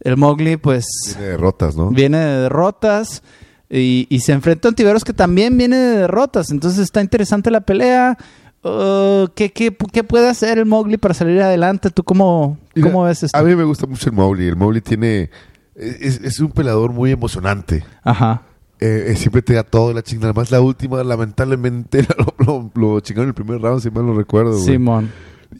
[0.00, 1.88] El Mowgli, pues, Tiene derrotas, ¿no?
[1.90, 3.22] viene de derrotas.
[3.70, 6.50] Y, y se enfrenta a Ontiveros, que también viene de derrotas.
[6.50, 8.18] Entonces está interesante la pelea.
[8.64, 11.90] Uh, ¿qué, qué, qué puede hacer el Mowgli para salir adelante?
[11.90, 13.37] ¿Tú cómo, Mira, cómo ves esto?
[13.37, 14.46] A mí me gusta mucho el Mowgli.
[14.46, 15.31] El Mowgli tiene...
[15.75, 17.83] Es, es un pelador muy emocionante.
[18.05, 18.42] Ajá.
[18.79, 20.31] Eh, eh, siempre te da todo la chingada.
[20.31, 24.14] Además, la última, lamentablemente, lo, lo, lo chingaron en el primer round, si mal no
[24.14, 24.53] recuerdo.
[24.53, 24.64] güey.
[24.64, 25.11] Simón.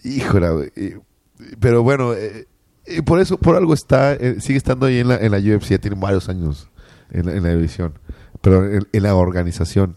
[0.05, 0.71] Híjole, güey.
[1.59, 2.47] Pero bueno, eh,
[3.05, 5.97] por eso, por algo está, sigue estando ahí en la, en la UFC, ya tiene
[5.99, 6.69] varios años
[7.11, 7.99] en la, en la división,
[8.43, 9.97] pero en, en la organización.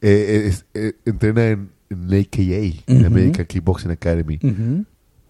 [0.00, 0.64] Es-
[1.04, 3.06] entrena en, en AKA, en Ujú.
[3.06, 4.38] American Kickboxing Academy,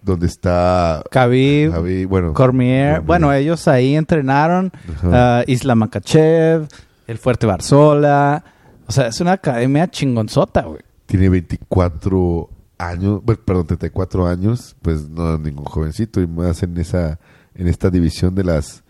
[0.03, 1.71] donde está Khabib,
[2.09, 2.35] bueno, Cormier.
[2.35, 3.01] Cormier.
[3.01, 4.73] Bueno, ellos ahí entrenaron.
[5.05, 6.69] Ah, Isla Makachev,
[7.07, 8.45] el Fuerte Barzola.
[8.87, 10.81] O sea, es una academia chingonzota, güey.
[11.07, 17.19] tiene 24 años, perdón, 34 años, pues no es ningún jovencito, y más en esa,
[17.55, 18.85] en esta división de las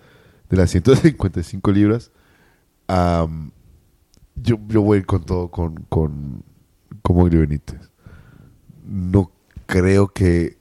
[0.51, 2.11] de las 155 libras.
[4.37, 6.43] Yo, yo voy con todo con, con,
[7.03, 7.91] con Moglio Benítez.
[8.85, 9.31] No
[9.67, 10.57] creo que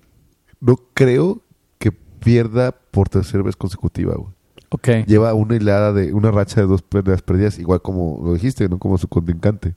[0.60, 1.42] no creo
[1.78, 4.32] que pierda por tercera vez consecutiva, güey.
[4.70, 4.90] Ok.
[5.06, 8.80] Lleva una hilada de una racha de dos peleas perdidas, igual como lo dijiste, no
[8.80, 9.76] como su contrincante.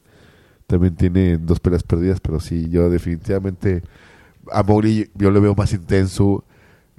[0.66, 3.83] También tiene dos peleas perdidas, pero sí, yo definitivamente
[4.51, 6.44] a Mowgli yo le veo más intenso.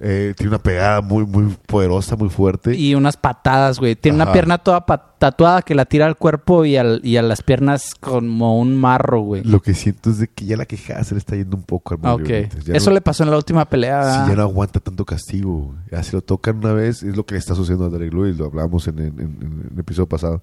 [0.04, 2.74] Eh, tiene una pegada muy, muy poderosa, muy fuerte.
[2.76, 3.94] Y unas patadas, güey.
[3.94, 4.32] Tiene una Ajá.
[4.32, 4.84] pierna toda
[5.18, 9.20] tatuada que la tira al cuerpo y, al- y a las piernas como un marro,
[9.20, 9.44] güey.
[9.44, 11.94] Lo que siento es de que ya la quejada se le está yendo un poco
[11.94, 12.30] al Ah, Mowgli ok.
[12.30, 12.64] Benítez.
[12.64, 14.24] Ya Eso no- le pasó en la última pelea.
[14.24, 15.66] Sí, ya no aguanta tanto castigo.
[15.66, 15.78] güey.
[15.92, 18.36] Ya si lo tocan una vez, es lo que le está sucediendo a Derek Lewis,
[18.36, 20.42] lo hablamos en, en- en- en el episodio pasado.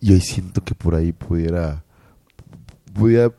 [0.00, 1.82] Y hoy siento que por ahí pudiera.
[2.92, 3.32] pudiera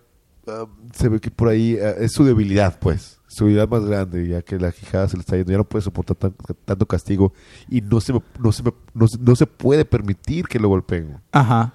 [0.48, 3.20] ah, se ve que por ahí ah, es su debilidad, pues.
[3.36, 5.52] Su debilidad más grande, ya que la quijada se le está yendo.
[5.52, 7.34] Ya no puede soportar tan- tanto castigo.
[7.70, 11.18] Y no se, me- no, se no, se- no se puede permitir que lo golpeen.
[11.34, 11.74] Ajá.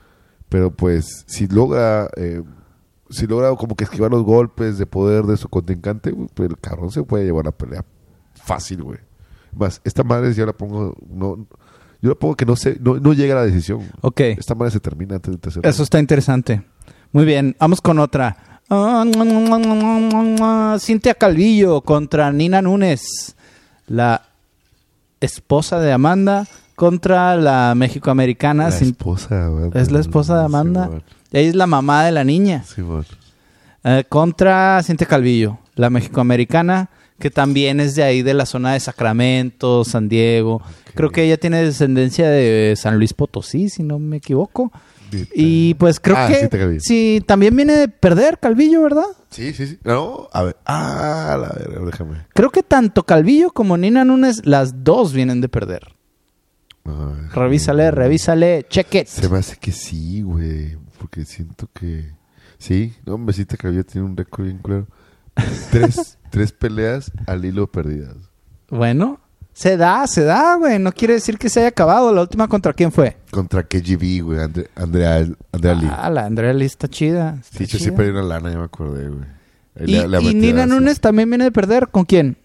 [0.49, 2.09] Pero pues, si logra.
[2.17, 2.43] eh,
[3.11, 6.91] si logra como que esquivar los golpes de poder de su contrincante, pues el cabrón
[6.93, 7.85] se puede llevar la pelea
[8.35, 8.99] fácil, güey.
[9.53, 10.97] Más, esta madre yo la pongo.
[11.11, 11.47] No,
[12.01, 13.81] yo la pongo que no se, no, no llega a la decisión.
[14.01, 14.21] Ok.
[14.21, 16.63] Esta madre se termina antes del tercer Eso está interesante.
[17.13, 18.50] Muy bien, vamos con otra.
[20.79, 23.35] Cintia Calvillo contra Nina Núñez,
[23.89, 24.23] la
[25.21, 28.69] esposa de Amanda contra la mexicoamericana.
[28.69, 29.51] La esposa.
[29.75, 30.89] Es la esposa de Amanda.
[31.33, 32.65] Ella es la mamá de la niña.
[33.83, 38.81] Eh, contra Cintia Calvillo, la mexicoamericana, que también es de ahí, de la zona de
[38.81, 40.63] Sacramento, San Diego.
[40.95, 44.71] Creo que ella tiene descendencia de San Luis Potosí, si no me equivoco.
[45.35, 46.81] Y pues creo Ah, que Calvillo.
[46.81, 49.05] sí, también viene de perder Calvillo, ¿verdad?
[49.31, 49.79] Sí, sí, sí.
[49.85, 50.57] No, a ver.
[50.67, 52.27] Ah, la verga, déjame.
[52.35, 55.95] Creo que tanto Calvillo como Nina Núñez, las dos vienen de perder.
[56.85, 57.29] Déjame.
[57.33, 59.07] Revísale, revísale, check it.
[59.07, 60.77] Se me hace que sí, güey.
[60.99, 62.13] Porque siento que.
[62.59, 64.87] Sí, no, me siento que había tiene un récord bien claro.
[65.71, 68.17] Tres, tres peleas al hilo perdidas.
[68.69, 69.20] Bueno,
[69.53, 70.79] se da, se da, güey.
[70.79, 72.15] No quiere decir que se haya acabado.
[72.15, 73.17] La última contra quién fue?
[73.31, 74.41] Contra KGB, güey.
[74.41, 75.89] Andre- Andrea, Andrea Lee.
[75.91, 77.37] Ah, la Andrea Lee está chida.
[77.41, 77.81] está sí, yo chida.
[77.81, 79.25] siempre hay una lana, ya me acordé, güey.
[79.81, 80.67] Y, le- le y Nina.
[80.67, 81.89] Núñez también viene de perder.
[81.89, 82.37] ¿Con quién?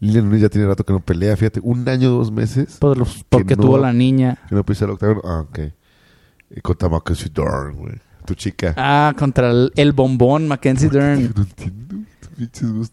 [0.00, 1.60] Lilian Núñez ya tiene rato que no pelea, fíjate.
[1.62, 2.76] Un año, dos meses.
[2.78, 4.38] Por los- porque no- tuvo la niña.
[4.48, 5.22] Que no pisa el octágono.
[5.24, 5.58] Ah, ok.
[6.56, 7.94] Y contra Mackenzie Dorn, güey.
[8.26, 8.74] Tu chica.
[8.76, 11.32] Ah, contra el, el bombón Mackenzie Dern.
[11.36, 12.88] No entiendo.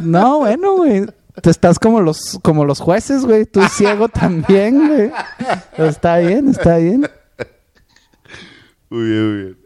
[0.00, 1.06] No, bueno, güey.
[1.42, 3.46] Tú estás como los, como los jueces, güey.
[3.46, 5.10] Tú ciego también, güey.
[5.76, 7.08] Está bien, está bien.
[8.90, 9.58] Muy bien, muy bien.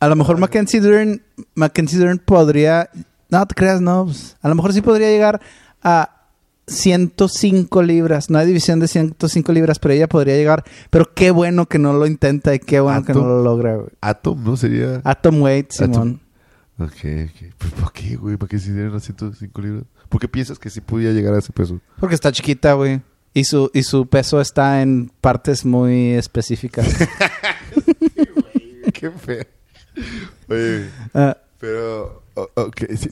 [0.00, 1.22] A lo mejor Mackenzie Dern,
[1.54, 2.90] Mackenzie Dern podría...
[3.30, 4.06] No te creas, no.
[4.06, 5.40] pues, a lo mejor sí podría llegar
[5.82, 6.18] a
[6.66, 8.30] 105 libras.
[8.30, 10.64] No hay división de 105 libras, pero ella podría llegar.
[10.90, 13.88] Pero qué bueno que no lo intenta y qué bueno que no lo logra, güey.
[14.00, 14.56] Atom, ¿no?
[14.56, 15.00] Sería.
[15.04, 16.18] Atom Weight, Atom.
[16.78, 16.92] Ok,
[17.24, 17.52] ok.
[17.58, 18.36] ¿Pero por qué, güey?
[18.36, 19.84] ¿Para qué si dieron a 105 libras?
[20.08, 21.80] ¿Por qué piensas que sí podía llegar a ese peso?
[21.98, 23.00] Porque está chiquita, güey.
[23.34, 26.86] Y su, y su peso está en partes muy específicas.
[28.94, 29.44] qué feo.
[30.48, 32.22] Oye, Ah, pero...
[32.34, 33.08] o- ok, sí.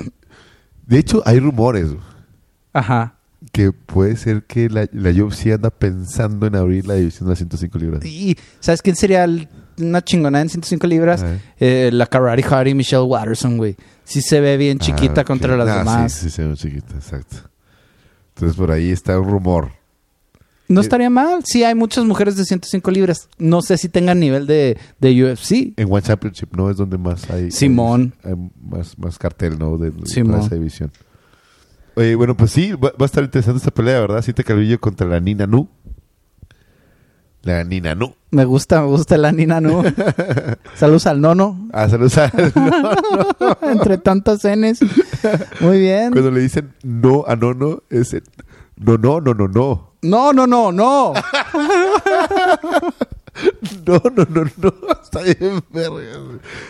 [0.87, 1.91] De hecho, hay rumores
[2.73, 3.17] ajá.
[3.53, 7.39] que puede ser que la, la UFC anda pensando en abrir la división de las
[7.39, 8.05] 105 libras.
[8.05, 11.25] Y ¿sabes quién sería el- una chingona en 105 libras?
[11.59, 13.77] Eh, la Karate Hardy Michelle Watterson, güey.
[14.05, 15.27] Sí se ve bien chiquita Ah, ok.
[15.27, 16.13] contra las Ah, demás.
[16.13, 17.37] Sí, sí, se ve chiquita, exacto.
[18.35, 19.71] Entonces por ahí está un rumor.
[20.69, 21.43] No Eh, estaría mal.
[21.45, 23.29] Sí, hay muchas mujeres de 105 libras.
[23.39, 25.73] No sé si tengan nivel de, de UFC.
[25.77, 26.71] En One Championship, ¿no?
[26.71, 27.51] Es donde más hay...
[27.53, 28.15] Simón.
[28.25, 29.79] Hay, hay más, más cartel, ¿no?
[29.79, 30.33] De, de Simón.
[30.37, 30.91] toda esa división.
[31.95, 34.21] Oye, bueno, pues sí, va, va a estar interesante esta pelea, ¿verdad?
[34.23, 35.69] Siete Calvillo contra la Nina Nu.
[37.47, 38.13] La Nina Nu.
[38.33, 39.85] Me gusta, me gusta la Nina, ¿no?
[40.75, 41.69] Saludos al nono.
[41.73, 42.33] Ah, saludos a...
[43.71, 44.81] Entre tantas Ns.
[45.61, 46.11] Muy bien.
[46.11, 48.25] Cuando le dicen no a no, no, es el,
[48.77, 49.93] no, no, no, no, no.
[50.03, 51.13] No, no, no, no.
[53.87, 54.75] No, no, no, no.
[55.01, 56.01] Está bien, verga.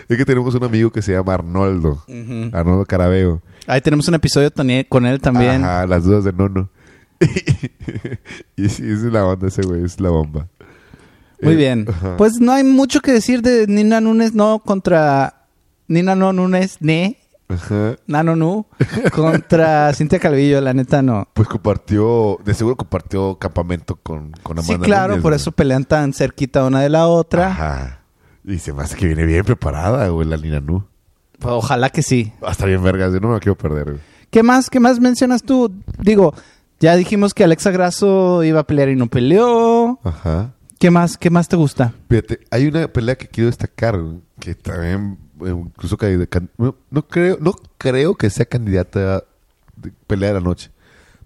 [0.08, 2.04] Es que tenemos un amigo que se llama Arnoldo.
[2.52, 3.40] Arnoldo Carabeo.
[3.66, 4.50] Ahí tenemos un episodio
[4.90, 5.64] con él también.
[5.64, 6.68] Ajá, las dudas de Nono.
[8.56, 10.48] y sí, es la onda ese güey, es la bomba.
[11.42, 11.86] Muy Eh, bien.
[11.88, 12.16] ajá.
[12.16, 15.46] Pues no hay mucho que decir de Nina Núñez, no, contra
[15.88, 17.18] Nina no Núñez, ne,
[17.48, 17.94] Ajá.
[18.08, 18.66] Nano Nu,
[19.14, 21.28] contra Cintia Calvillo, la neta no.
[21.32, 25.40] Pues compartió, de seguro compartió campamento con, con Amanda Sí, claro, Núñez, por güey.
[25.40, 27.48] eso pelean tan cerquita una de la otra.
[27.48, 28.00] Ajá.
[28.44, 30.84] Y se me hace que viene bien preparada, güey, la Nina Nu.
[31.38, 32.32] Pues, ojalá que sí.
[32.42, 33.98] Va a estar bien vergas, yo no me la quiero perder, güey.
[34.30, 35.72] ¿Qué más, qué más mencionas tú?
[36.02, 36.34] Digo,
[36.80, 40.00] ya dijimos que Alexa Grasso iba a pelear y no peleó.
[40.02, 40.52] Ajá.
[40.78, 41.94] ¿Qué más, qué más te gusta?
[42.08, 43.98] Fíjate, hay una pelea que quiero destacar,
[44.38, 49.24] que también, eh, incluso que no, no creo, no creo que sea candidata
[49.76, 50.70] de pelea de la noche,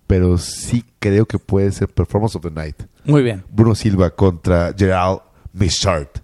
[0.07, 2.77] pero sí creo que puede ser Performance of the Night.
[3.05, 3.45] Muy bien.
[3.51, 5.21] Bruno Silva contra Gerald
[5.53, 6.19] Michart.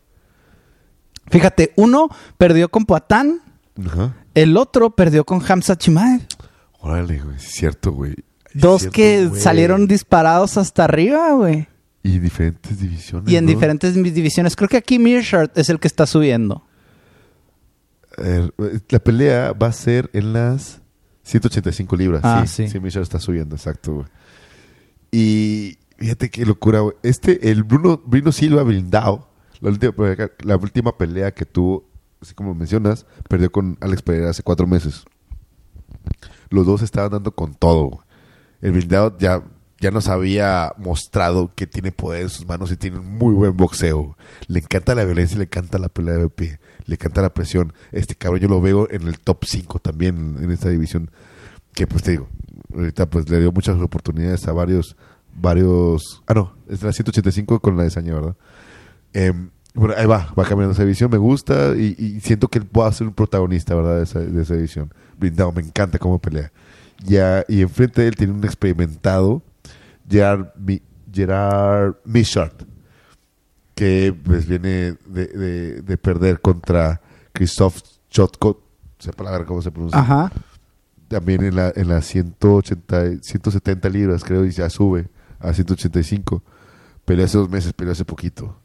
[1.29, 2.09] Fíjate, uno
[2.39, 3.41] perdió con Poatán,
[4.35, 6.21] el otro perdió con Hamza Chimaev.
[6.81, 8.15] Órale, güey, es cierto, güey.
[8.55, 9.41] Dos cierto, que güey.
[9.41, 11.67] salieron disparados hasta arriba, güey.
[12.07, 13.33] Y diferentes divisiones.
[13.33, 13.51] Y en ¿no?
[13.51, 14.55] diferentes divisiones.
[14.55, 16.65] Creo que aquí Mearshart es el que está subiendo.
[18.19, 18.49] Eh,
[18.89, 20.81] la pelea va a ser en las
[21.25, 22.21] 185 libras.
[22.25, 22.71] Ah, sí, sí.
[22.71, 22.81] sí.
[22.81, 24.07] Michelle está subiendo, exacto, güey.
[25.11, 26.95] Y fíjate qué locura, güey.
[27.03, 29.29] Este, el Bruno, Bruno Silva blindado,
[29.61, 29.93] la última,
[30.45, 31.89] la última pelea que tuvo,
[32.21, 35.05] así como mencionas, perdió con Alex Pereira hace cuatro meses.
[36.51, 37.89] Los dos estaban dando con todo.
[37.89, 38.07] güey.
[38.61, 39.43] El blindado ya,
[39.79, 43.57] ya nos había mostrado que tiene poder en sus manos y tiene un muy buen
[43.57, 44.17] boxeo.
[44.47, 47.73] Le encanta la violencia, le encanta la pelea de pie, le encanta la presión.
[47.93, 51.11] Este cabrón yo lo veo en el top 5 también en esta división.
[51.75, 52.29] Que pues te digo,
[52.75, 54.97] ahorita pues le dio muchas oportunidades a varios,
[55.35, 56.23] varios...
[56.27, 58.37] Ah, no, es la 185 con la de Saña, ¿verdad?
[59.13, 62.65] Em, bueno, ahí va, va cambiando esa división, me gusta y, y siento que él
[62.65, 63.99] pueda ser un protagonista, ¿verdad?
[63.99, 64.91] De esa, de esa división.
[65.19, 66.51] Blindado, me encanta cómo pelea.
[67.05, 69.43] Ya, y enfrente de él tiene un experimentado,
[70.09, 72.63] Gerard, Mi- Gerard Michart,
[73.75, 77.01] que pues viene de, de- de perder contra
[77.33, 77.79] Christoph
[78.11, 78.63] Chotko,
[78.99, 79.99] sepa la verdad cómo se pronuncia.
[80.01, 80.33] Ajá.
[81.09, 86.43] también en la en las 180 170 libras creo y ya sube a 185
[87.05, 88.59] peleó hace dos meses peleó hace poquito.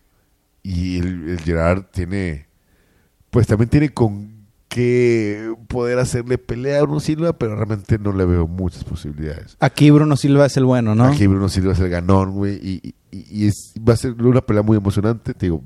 [0.63, 2.47] Y el, el Gerard tiene
[3.29, 4.30] pues también tiene con
[4.73, 9.91] qué poder hacerle pelea a Bruno Silva pero realmente no le veo muchas posibilidades Aquí
[9.91, 11.03] Bruno Silva es el bueno, ¿no?
[11.05, 14.39] aquí Bruno Silva es el ganón güey y, y- y es, va a ser una
[14.39, 15.61] pelea muy emocionante te digo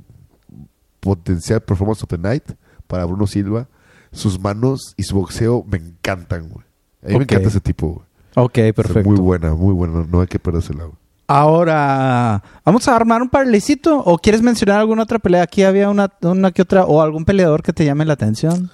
[0.99, 2.43] potencial performance of the night
[2.87, 3.67] para Bruno Silva
[4.11, 6.65] sus manos y su boxeo me encantan güey
[7.03, 8.05] a mí me encanta ese tipo güey
[8.37, 9.09] Ok, perfecto.
[9.09, 10.05] Muy buena, muy buena.
[10.11, 10.83] No hay que perdérsela.
[10.83, 10.97] güey.
[11.25, 13.97] Ahora, ¿vamos a armar un parlecito?
[13.99, 15.43] ¿O quieres mencionar alguna otra pelea?
[15.43, 18.69] Aquí había una, una que otra, o algún peleador que te llame la atención.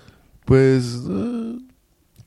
[0.51, 1.59] Pues eh,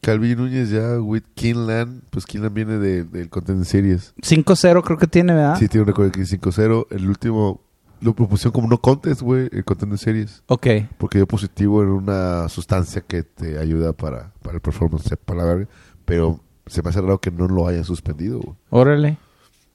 [0.00, 2.02] Calvin Núñez ya with Kinlan.
[2.08, 4.14] Pues Kinlan viene de- del Content Series.
[4.22, 5.58] 5-0 creo que tiene, ¿verdad?
[5.58, 6.86] Sí, tiene un récord de 5-0.
[6.90, 7.60] El último
[8.00, 10.42] lo propusieron como no contest, güey, el Content Series.
[10.46, 10.66] Ok.
[10.96, 15.44] Porque dio positivo en una sustancia que te ayuda para, para el performance, sepa la
[15.44, 15.68] verga.
[16.06, 18.56] Pero se me hace raro que no lo hayan suspendido, güey.
[18.70, 19.18] Órale.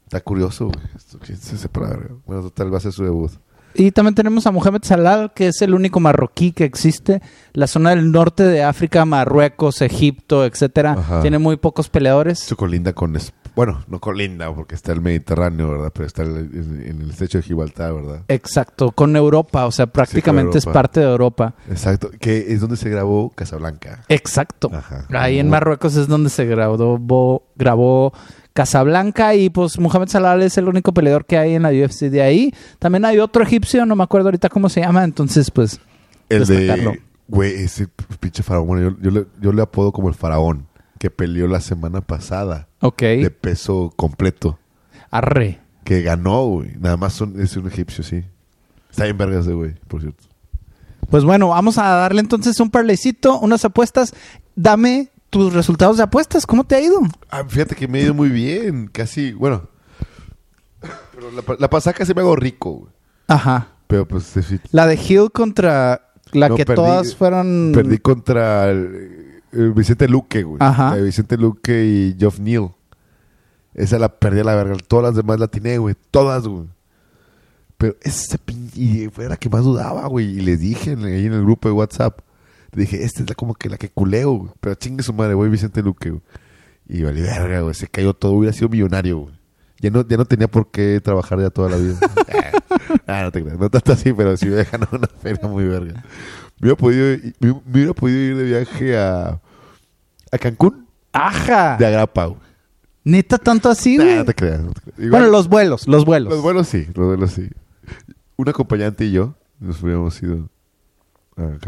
[0.06, 2.20] Está curioso, güey.
[2.26, 3.32] Bueno, total, va a ser su debut.
[3.74, 7.22] Y también tenemos a Mohamed Salah, que es el único marroquí que existe.
[7.54, 11.22] La zona del norte de África, Marruecos, Egipto, etcétera, Ajá.
[11.22, 12.42] tiene muy pocos peleadores.
[12.44, 13.16] Esto colinda con...
[13.16, 15.92] es- Bueno, no colinda porque está el Mediterráneo, ¿verdad?
[15.94, 16.50] Pero está el-
[16.86, 18.24] en, el estrecho de Gibraltar, ¿verdad?
[18.28, 21.54] Exacto, con Europa, o sea, prácticamente es parte de Europa.
[21.70, 22.10] Exacto.
[22.20, 24.04] Que es donde se grabó Casablanca.
[24.10, 24.70] Exacto.
[24.74, 25.06] Ajá.
[25.12, 28.14] Ahí en Marruecos es donde se grabó, grabó
[28.54, 32.22] Casablanca y pues Mohamed Salah es el único peleador que hay en la UFC de
[32.22, 32.54] ahí.
[32.80, 35.80] También hay otro egipcio, no me acuerdo ahorita cómo se llama, entonces pues
[36.30, 36.92] El destacarlo.
[36.92, 37.02] de...
[37.28, 37.88] Güey, ese
[38.20, 38.68] pinche faraón.
[38.68, 40.66] Bueno, yo, yo le, yo le apodo como el faraón.
[40.98, 42.68] Que peleó la semana pasada.
[42.82, 44.60] Ok, De peso completo.
[45.12, 45.60] arre.
[45.86, 46.72] Que ganó, güey.
[46.80, 48.24] Nada más son- es un egipcio, sí.
[48.90, 50.24] Está bien vergas de güey, por cierto.
[51.10, 54.14] Pues bueno, vamos a darle entonces un parlecito, unas apuestas.
[54.56, 57.00] Dame tus resultados de apuestas, ¿cómo te ha ido?
[57.30, 58.88] Ah, fíjate que me ha ido muy bien.
[58.92, 59.68] Casi, bueno.
[61.14, 62.92] Pero la, pa- la pasada casi me hago rico, güey.
[63.28, 63.68] Ajá.
[63.88, 64.34] Pero pues...
[64.72, 67.72] La de Hill contra la No, que perdí- todas fueron...
[67.74, 70.58] Perdí contra el, el Vicente Luque, güey.
[70.60, 70.92] Ajá.
[70.92, 72.72] La de Vicente Luque y Geoff Neal.
[73.74, 74.76] Esa la perdí a la verga.
[74.88, 75.96] Todas las demás la atiné, güey.
[76.12, 76.66] Todas, güey.
[77.78, 78.70] Pero esa pin...
[78.76, 80.26] Y fue la que más dudaba, güey.
[80.38, 82.20] Y les dije en- ahí en el grupo de WhatsApp.
[82.74, 84.52] Dije, esta es la como que la que culeo, güey.
[84.60, 86.22] Pero chingue su madre, güey, Vicente Luque, güey.
[86.88, 87.74] Y vale, verga, güey.
[87.74, 88.34] Se cayó todo.
[88.34, 89.34] Hubiera sido millonario, güey.
[89.82, 91.98] Ya no, ya no tenía por qué trabajar ya toda la vida.
[93.08, 93.58] ah, no te creas.
[93.58, 96.04] No tanto así, pero sí me hubiera ganado una feria muy verga.
[96.60, 99.40] Me hubiera podido, me, me hubiera podido ir de viaje a,
[100.32, 101.78] a Cancún ¡Ajá!
[101.78, 102.40] de agrapa, güey.
[103.06, 104.16] Neta, tanto así, Nah, güey.
[104.18, 104.60] no te creas.
[104.62, 105.00] no te creas.
[105.00, 106.34] Igual- Bueno, los vuelos, los vuelos.
[106.34, 107.48] los vuelos sí, los vuelos sí.
[108.36, 110.50] Un acompañante y yo nos hubiéramos ido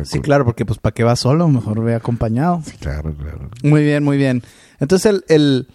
[0.03, 2.61] Sí, claro, porque pues para qué va solo, mejor ve acompañado.
[2.65, 3.49] Sí, claro, claro.
[3.63, 4.43] Muy bien, muy bien.
[4.79, 5.67] Entonces el, el,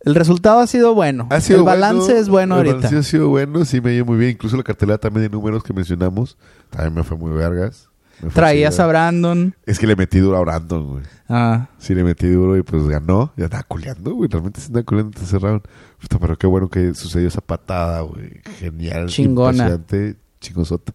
[0.00, 1.26] el resultado ha sido bueno.
[1.30, 2.76] Ha sido el balance bueno, es bueno el ahorita.
[2.88, 4.30] balance ha sido bueno, sí me dio muy bien.
[4.32, 6.36] Incluso la cartelera también de números que mencionamos,
[6.70, 7.88] también me fue muy vergas.
[8.20, 8.86] Me Traías a.
[8.86, 9.52] Brandon.
[9.66, 11.02] Es que le metí duro a Brandon, güey.
[11.28, 13.32] Ah, Sí, le metí duro y pues ganó.
[13.36, 14.28] Ya andaba culeando, güey.
[14.30, 15.62] Realmente se andaba culeando round.
[16.00, 18.40] Puta, pero qué bueno que sucedió esa patada, güey.
[18.60, 19.06] Genial.
[19.08, 19.50] Chingona.
[19.68, 20.16] Impresionante.
[20.40, 20.92] Chingosota.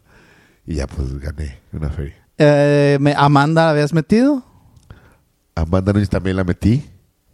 [0.65, 2.26] Y ya pues gané una feria.
[2.38, 4.43] Eh, me- ¿Amanda la habías metido?
[5.55, 6.85] Amanda Nunes también la metí.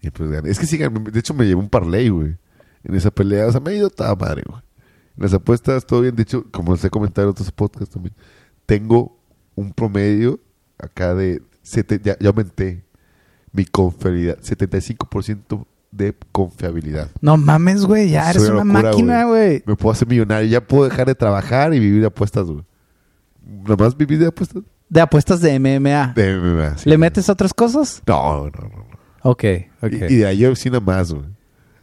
[0.02, 0.30] Y pues.
[0.46, 2.36] Es que sí, de hecho me llevé un parlay, güey.
[2.84, 3.48] En esa pelea.
[3.48, 4.62] O sea, me ha ido toda madre, güey.
[5.18, 6.16] En las apuestas, todo bien.
[6.16, 8.14] De hecho, como les he comentado en otros podcasts también,
[8.66, 9.18] tengo
[9.56, 10.40] un promedio
[10.78, 11.42] acá de.
[11.62, 12.84] sete- ya, ya aumenté
[13.54, 14.38] mi confiabilidad.
[14.42, 17.10] 75% de confiabilidad.
[17.22, 18.10] No mames, güey.
[18.10, 19.64] Ya eres una locura, máquina, güey.
[19.66, 20.50] Me puedo hacer millonario.
[20.50, 22.64] Ya puedo dejar de trabajar y vivir de apuestas, güey.
[23.46, 24.64] Nomás vivir de apuestas.
[24.90, 26.14] De apuestas de MMA.
[26.16, 26.90] De MMA, sí.
[26.90, 28.02] ¿Le metes otras cosas?
[28.06, 28.70] No, no, no.
[28.70, 28.86] no.
[29.24, 29.44] Ok,
[29.82, 29.92] ok.
[29.92, 31.26] Y, y de ahí sí nada más, güey.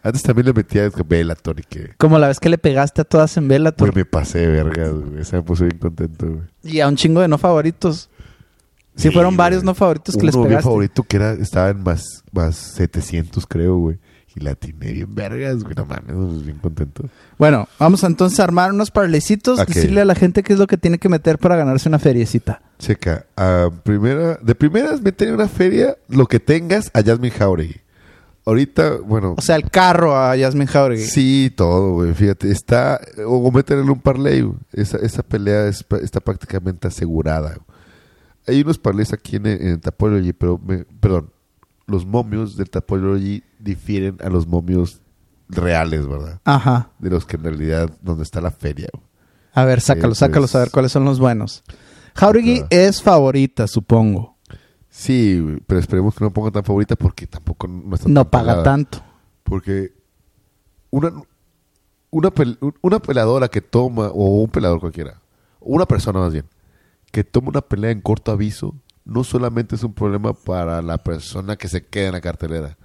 [0.03, 1.91] Antes también le metía a Bellator y que...
[1.99, 3.91] Como la vez que le pegaste a todas en Bellator.
[3.91, 5.25] Güey, me pasé de vergas, güey.
[5.25, 6.41] Se me puso bien contento, güey.
[6.63, 8.09] Y a un chingo de no favoritos.
[8.97, 9.39] Sí, Sí, fueron güey.
[9.39, 10.65] varios no favoritos que les Uno pegaste.
[10.65, 11.33] favorito que era...
[11.33, 13.99] Estaba en más, más 700, creo, güey.
[14.37, 15.74] Y la atiné bien vergas, güey.
[15.76, 17.05] No mames, bien contento.
[17.37, 19.59] Bueno, vamos a entonces a armar unos parlecitos.
[19.59, 19.66] Ok.
[19.68, 22.62] Decirle a la gente qué es lo que tiene que meter para ganarse una feriecita.
[22.78, 23.26] Checa.
[23.37, 27.81] a primera, de primeras, meter en una feria lo que tengas a Jasmine Jauregui.
[28.47, 29.35] Ahorita, bueno...
[29.37, 31.05] O sea, el carro a Yasmin Jauregui.
[31.05, 32.14] Sí, todo, güey.
[32.14, 32.99] Fíjate, está.
[33.26, 34.57] O meterle un parlay, güey.
[34.72, 37.49] Esa, esa pelea es- está prácticamente asegurada.
[37.51, 37.66] güey.
[38.47, 40.59] Hay unos parlays aquí en, en Tapology, pero.
[40.59, 41.31] me- perdón.
[41.87, 45.01] Los momios del Tapology difieren a los momios
[45.49, 46.41] reales, ¿verdad?
[46.45, 46.91] Ajá.
[46.99, 47.91] De los que en realidad.
[48.03, 48.89] donde está la feria.
[49.53, 51.65] A ver, sácalos, Sí, sácalos a ver cuáles son los buenos.
[52.15, 54.37] Jauregui es favorita, supongo.
[54.89, 58.45] Sí, pero esperemos que no ponga tan favorita porque tampoco no está No tan paga
[58.47, 58.63] pagada.
[58.63, 59.03] tanto.
[59.45, 59.93] Porque
[60.91, 61.13] una,
[62.11, 65.21] una, pel- una peladora que toma, o un pelador cualquiera,
[65.61, 66.45] o una persona más bien,
[67.13, 71.57] que toma una pelea en corto aviso, no solamente es un problema para la persona
[71.57, 72.77] que se queda en la cartelera.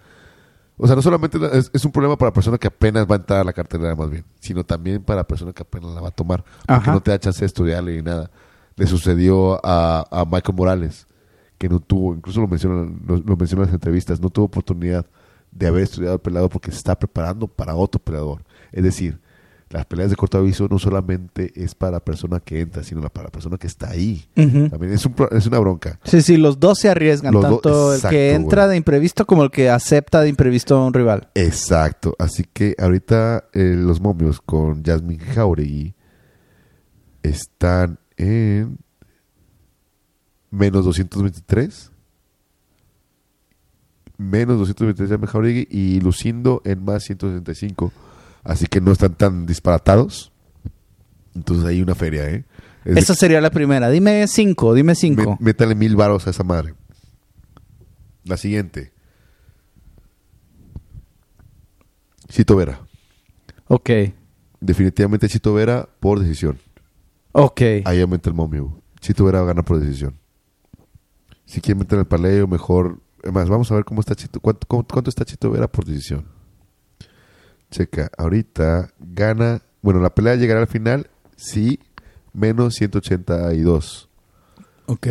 [0.78, 3.17] O sea, no solamente es, es un problema para la persona que apenas va a
[3.19, 6.09] entrar a la cartelera más bien, sino también para la persona que apenas la va
[6.09, 6.91] a tomar, porque Ajá.
[6.91, 8.30] no te da chance de estudiarle ni nada.
[8.76, 11.07] Le sucedió a, a Michael Morales,
[11.57, 15.05] que no tuvo, incluso lo mencionan, lo, lo mencionan en las entrevistas, no tuvo oportunidad
[15.51, 18.43] de haber estudiado el peleador porque se está preparando para otro peleador.
[18.73, 19.19] Es decir,
[19.70, 23.26] las peleas de corto aviso no solamente es para la persona que entra, sino para
[23.26, 24.26] la persona que está ahí.
[24.36, 25.99] También es, un, pro- es una bronca.
[26.03, 27.34] Sí, sí, los dos se arriesgan.
[27.34, 30.86] Los tanto el exacto, que entra de imprevisto como el que acepta de imprevisto a
[30.86, 31.30] un rival.
[31.36, 32.16] Exacto.
[32.20, 35.95] Así que ahorita eh, los momios con Jasmine Jauregui
[37.24, 38.78] están en
[40.51, 41.91] menos 223.
[44.18, 47.91] Menos 223 Jasmine Jauregui y Lucindo en más 165.
[48.45, 50.31] Así que no están tan disparatados.
[51.35, 52.45] Entonces hay una feria, ¿eh?
[52.85, 53.89] Es Esa sería la primera.
[53.89, 55.31] Dime cinco, dime cinco.
[55.41, 56.75] Mé- métale mil varos a esa madre.
[58.23, 58.93] La siguiente.
[62.29, 62.79] Chito Vera.
[63.67, 63.89] Ok,
[64.61, 66.59] Definitivamente Chito Vera por decisión.
[67.33, 67.61] ok.
[67.85, 68.81] Ahí aumenta el momio.
[68.99, 70.17] Chito Vera gana por decisión.
[71.45, 72.99] Si quieren meter el paleo, mejor.
[73.23, 74.39] Es más, vamos a ver cómo está Chito.
[74.39, 76.25] ¿Cuánto, cómo- cuánto está Chito Vera por decisión?
[77.72, 79.61] Checa, ahorita gana.
[79.82, 81.09] Bueno, la pelea llegará al final.
[81.36, 81.80] Sí,
[82.34, 84.09] menos 182.
[84.88, 85.07] Ok.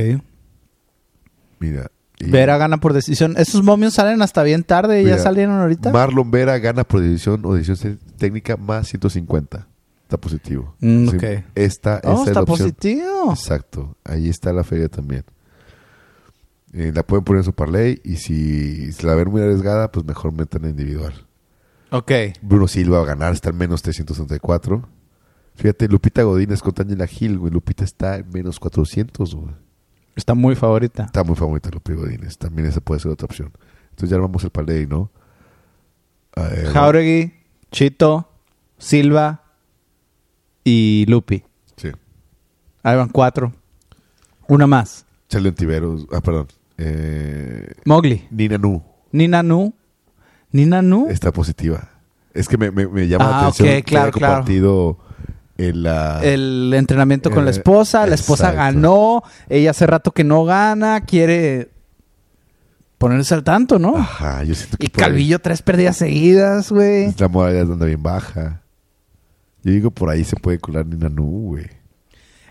[1.59, 1.91] Mira.
[2.19, 3.35] y- Vera gana por decisión.
[3.37, 5.03] Esos momios salen hasta bien tarde.
[5.03, 5.91] ¿Ya Mira, salieron ahorita?
[5.93, 9.67] Marlon Vera gana por decisión o decisión técnica más 150.
[10.05, 10.75] Está positivo.
[10.81, 11.25] Mm, Sí, ok.
[11.55, 13.31] Esta, Oh, esta es está la positivo.
[13.33, 13.97] Exacto.
[14.05, 15.25] Ahí está la feria también.
[16.73, 20.05] Eh, la pueden poner en su parlay y si se la ven muy arriesgada, pues
[20.05, 21.15] mejor metan individual.
[21.95, 22.11] Ok.
[22.43, 24.89] Bruno Silva va a ganar, está en menos 364.
[25.55, 27.53] Fíjate, Lupita Godínez con Tangela Gil, güey.
[27.53, 29.55] Lupita está en menos 400, güey.
[30.17, 31.05] Está muy favorita.
[31.05, 32.37] Está muy favorita Lupita Godínez.
[32.37, 33.53] También esa puede ser otra opción.
[33.91, 35.13] Entonces ya armamos el parlay, ¿no?
[36.35, 37.33] Ver, Jauregui,
[37.71, 38.29] Chito,
[38.77, 39.45] Silva
[40.65, 41.45] y Lupi.
[41.77, 41.93] Sí.
[42.83, 43.53] Ahí van cuatro.
[44.49, 45.07] Una más.
[45.29, 46.09] Charlie Ontiveros.
[46.13, 46.49] Ah, perdón.
[46.77, 48.27] Eh, Mowgli.
[48.33, 48.83] Nina Nu
[49.13, 49.73] Nina Nu.
[50.55, 51.09] Nina Nu.
[51.11, 51.89] está positiva.
[52.33, 54.13] Es que me, me- me llama Ah, la atención que haya claro.
[54.13, 54.99] compartido
[55.59, 56.21] en la...
[56.23, 58.07] El entrenamiento con la Eh, esposa.
[58.07, 59.23] La esposa ganó.
[59.49, 61.01] Ella hace rato que no gana.
[61.03, 61.71] Quiere
[62.99, 63.97] ponerse al tanto, ¿no?
[63.97, 67.13] Ajá, yo siento que y ahí Calvillo tres pérdidas seguidas, güey.
[67.19, 68.63] La moralidad anda bien baja.
[69.65, 71.67] Yo digo, por ahí se puede colar Nina Nu, güey.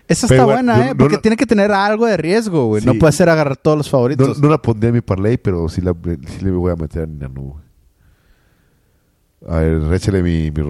[0.08, 0.90] Esa está buena, ¿eh?
[0.90, 2.84] no Porque tiene que tener algo de riesgo, güey.
[2.84, 4.38] No puede ser agarrar todos los favoritos.
[4.38, 5.94] no la pondría en mi parlay, pero sí, la,
[6.26, 7.42] sí le voy a meter a Nina Nu.
[7.52, 7.63] güey.
[9.48, 10.62] A ver, réchale mi, mi.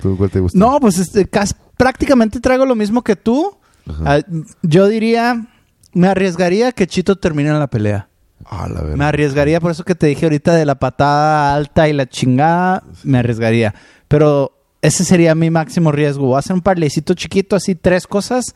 [0.00, 0.58] ¿Tú cuál te gusta?
[0.58, 3.56] No, pues este, cas- prácticamente traigo lo mismo que tú.
[3.88, 4.16] Ajá.
[4.16, 4.20] Ah,
[4.62, 5.46] yo diría
[5.92, 8.08] Me arriesgaría que Chito termine la pelea.
[8.44, 8.96] Ah, la verdad.
[8.96, 12.84] Me arriesgaría, por eso que te dije ahorita de la patada alta y la chingada,
[13.04, 13.74] me arriesgaría.
[14.08, 14.52] Pero
[14.82, 16.26] ese sería mi máximo riesgo.
[16.26, 18.54] Voy a hacer un parlecito chiquito, así tres cosas.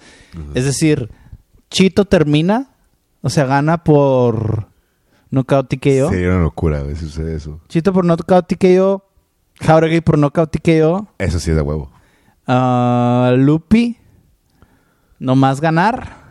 [0.55, 1.11] Es decir,
[1.71, 2.71] Chito termina,
[3.21, 4.69] o sea, gana por
[5.31, 6.11] knockout TKO.
[6.11, 7.61] Sería una locura, güey, si sucede eso.
[7.69, 9.05] Chito por knockout TKO.
[9.65, 11.09] Jauregui por knockout TKO.
[11.19, 11.91] Eso sí es de huevo.
[12.47, 13.97] Ah, Lupi,
[15.19, 16.23] nomás ganar.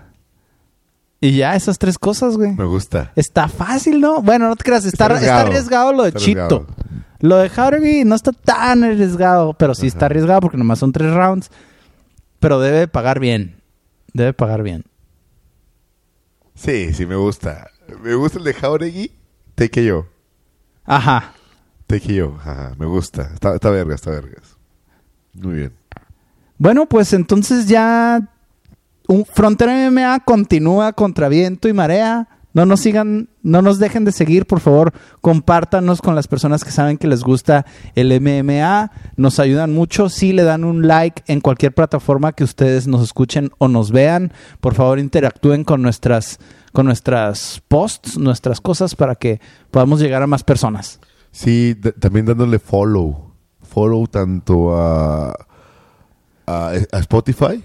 [1.20, 2.52] Y ya, esas tres cosas, güey.
[2.54, 3.12] Me gusta.
[3.16, 4.22] Está fácil, ¿no?
[4.22, 5.94] Bueno, no te creas, está, Está está arriesgado.
[5.94, 6.42] lo de Está Chito.
[6.42, 6.68] arriesgado.
[7.20, 11.14] Lo de Jauregui no está tan arriesgado, pero sí está arriesgado porque nomás son tres
[11.14, 11.50] rounds.
[12.42, 13.62] Pero debe pagar bien.
[14.14, 14.84] Debe pagar bien.
[16.56, 17.70] Sí, sí, me gusta.
[18.04, 19.12] Me gusta el de Jauregui.
[19.56, 20.08] Take yo.
[20.84, 21.32] Ajá.
[22.38, 23.30] Ajá, me gusta.
[23.34, 24.58] Está, está vergas, está vergas.
[25.34, 25.74] Muy bien.
[26.58, 28.30] Bueno, pues entonces ya
[29.08, 32.30] un Frontera MMA continúa contra viento y marea.
[32.54, 36.70] No nos sigan, no nos dejen de seguir, por favor, compártanos con las personas que
[36.70, 37.66] saben que les gusta
[37.96, 42.86] el MMA, nos ayudan mucho, si le dan un like en cualquier plataforma que ustedes
[42.86, 44.32] nos escuchen o nos vean,
[44.62, 46.38] por favor interactúen con nuestras
[46.74, 49.42] con nuestras posts, nuestras cosas para que
[49.72, 51.00] podamos llegar a más personas.
[51.34, 53.32] Sí, también dándole follow.
[53.64, 55.32] Follow tanto a,
[56.46, 57.64] a, a Spotify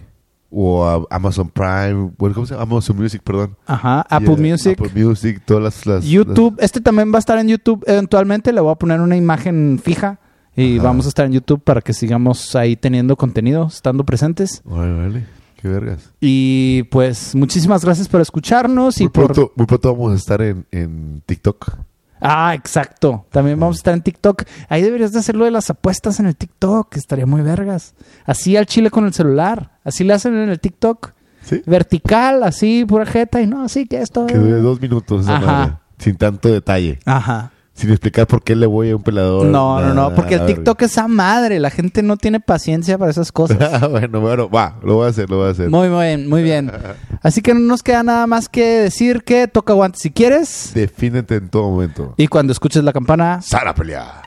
[0.51, 2.13] o a Amazon Prime.
[2.17, 2.63] Bueno, ¿Cómo se llama?
[2.63, 3.55] Amazon Music, perdón.
[3.67, 4.81] Ajá, Y, Apple eh, Music.
[4.81, 5.87] Apple Music, todas las...
[5.87, 9.17] las- YouTube, este también va a estar en YouTube eventualmente, le voy a poner una
[9.17, 10.19] imagen fija
[10.57, 10.85] y Ajá.
[10.89, 14.63] vamos a estar en YouTube para que sigamos ahí teniendo contenido, estando presentes.
[14.65, 15.27] Vale, vale.
[15.61, 16.11] Qué vergas.
[16.21, 19.25] Y pues muchísimas gracias por escucharnos y Muy por...
[19.33, 21.77] pronto, muy pronto vamos a estar en, en TikTok.
[22.21, 23.27] Ah, exacto.
[23.31, 24.45] También vamos a estar en TikTok.
[24.69, 27.95] Ahí deberías de hacerlo de las apuestas en el TikTok, estaría muy vergas.
[28.25, 31.13] Así al chile con el celular, así le hacen en el TikTok.
[31.43, 31.63] ¿Sí?
[31.65, 34.27] Vertical, así, pura jeta y no, así que esto...
[34.27, 35.47] Que dure dos minutos Ajá.
[35.47, 36.99] madre, Sin tanto detalle.
[37.07, 37.53] Ajá.
[37.79, 39.47] Sin explicar por qué le voy a un pelador.
[39.47, 41.61] No, no, no, porque el TikTok es a madre.
[41.61, 43.57] La gente no tiene paciencia para esas cosas.
[43.91, 44.75] bueno, bueno, va.
[44.83, 45.71] Lo voy a hacer, lo voy a hacer.
[45.71, 46.73] Muy bien, muy bien.
[47.23, 50.73] Así que no nos queda nada más que decir que toca guantes si quieres.
[50.75, 52.15] Defínete en todo momento.
[52.17, 54.23] Y cuando escuches la campana, ¡Sal a pelear!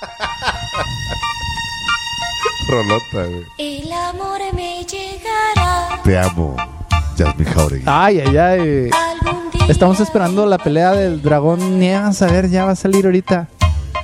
[2.70, 3.44] Rolota, güey.
[3.58, 6.56] El amor me llegará Te amo,
[7.24, 7.84] Jasmine Jauregui.
[7.86, 8.90] ay, ay, ay.
[9.68, 12.22] Estamos esperando la pelea del dragón Niegas.
[12.22, 13.46] A ver, ya va a salir ahorita.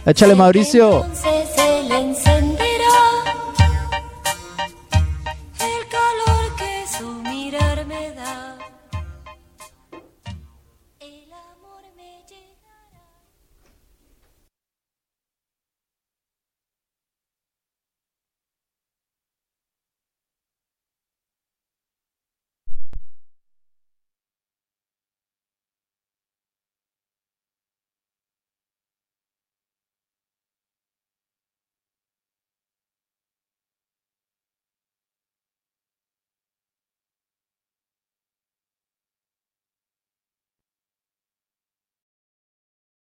[0.05, 1.05] Échale, Mauricio.
[1.05, 1.56] Entonces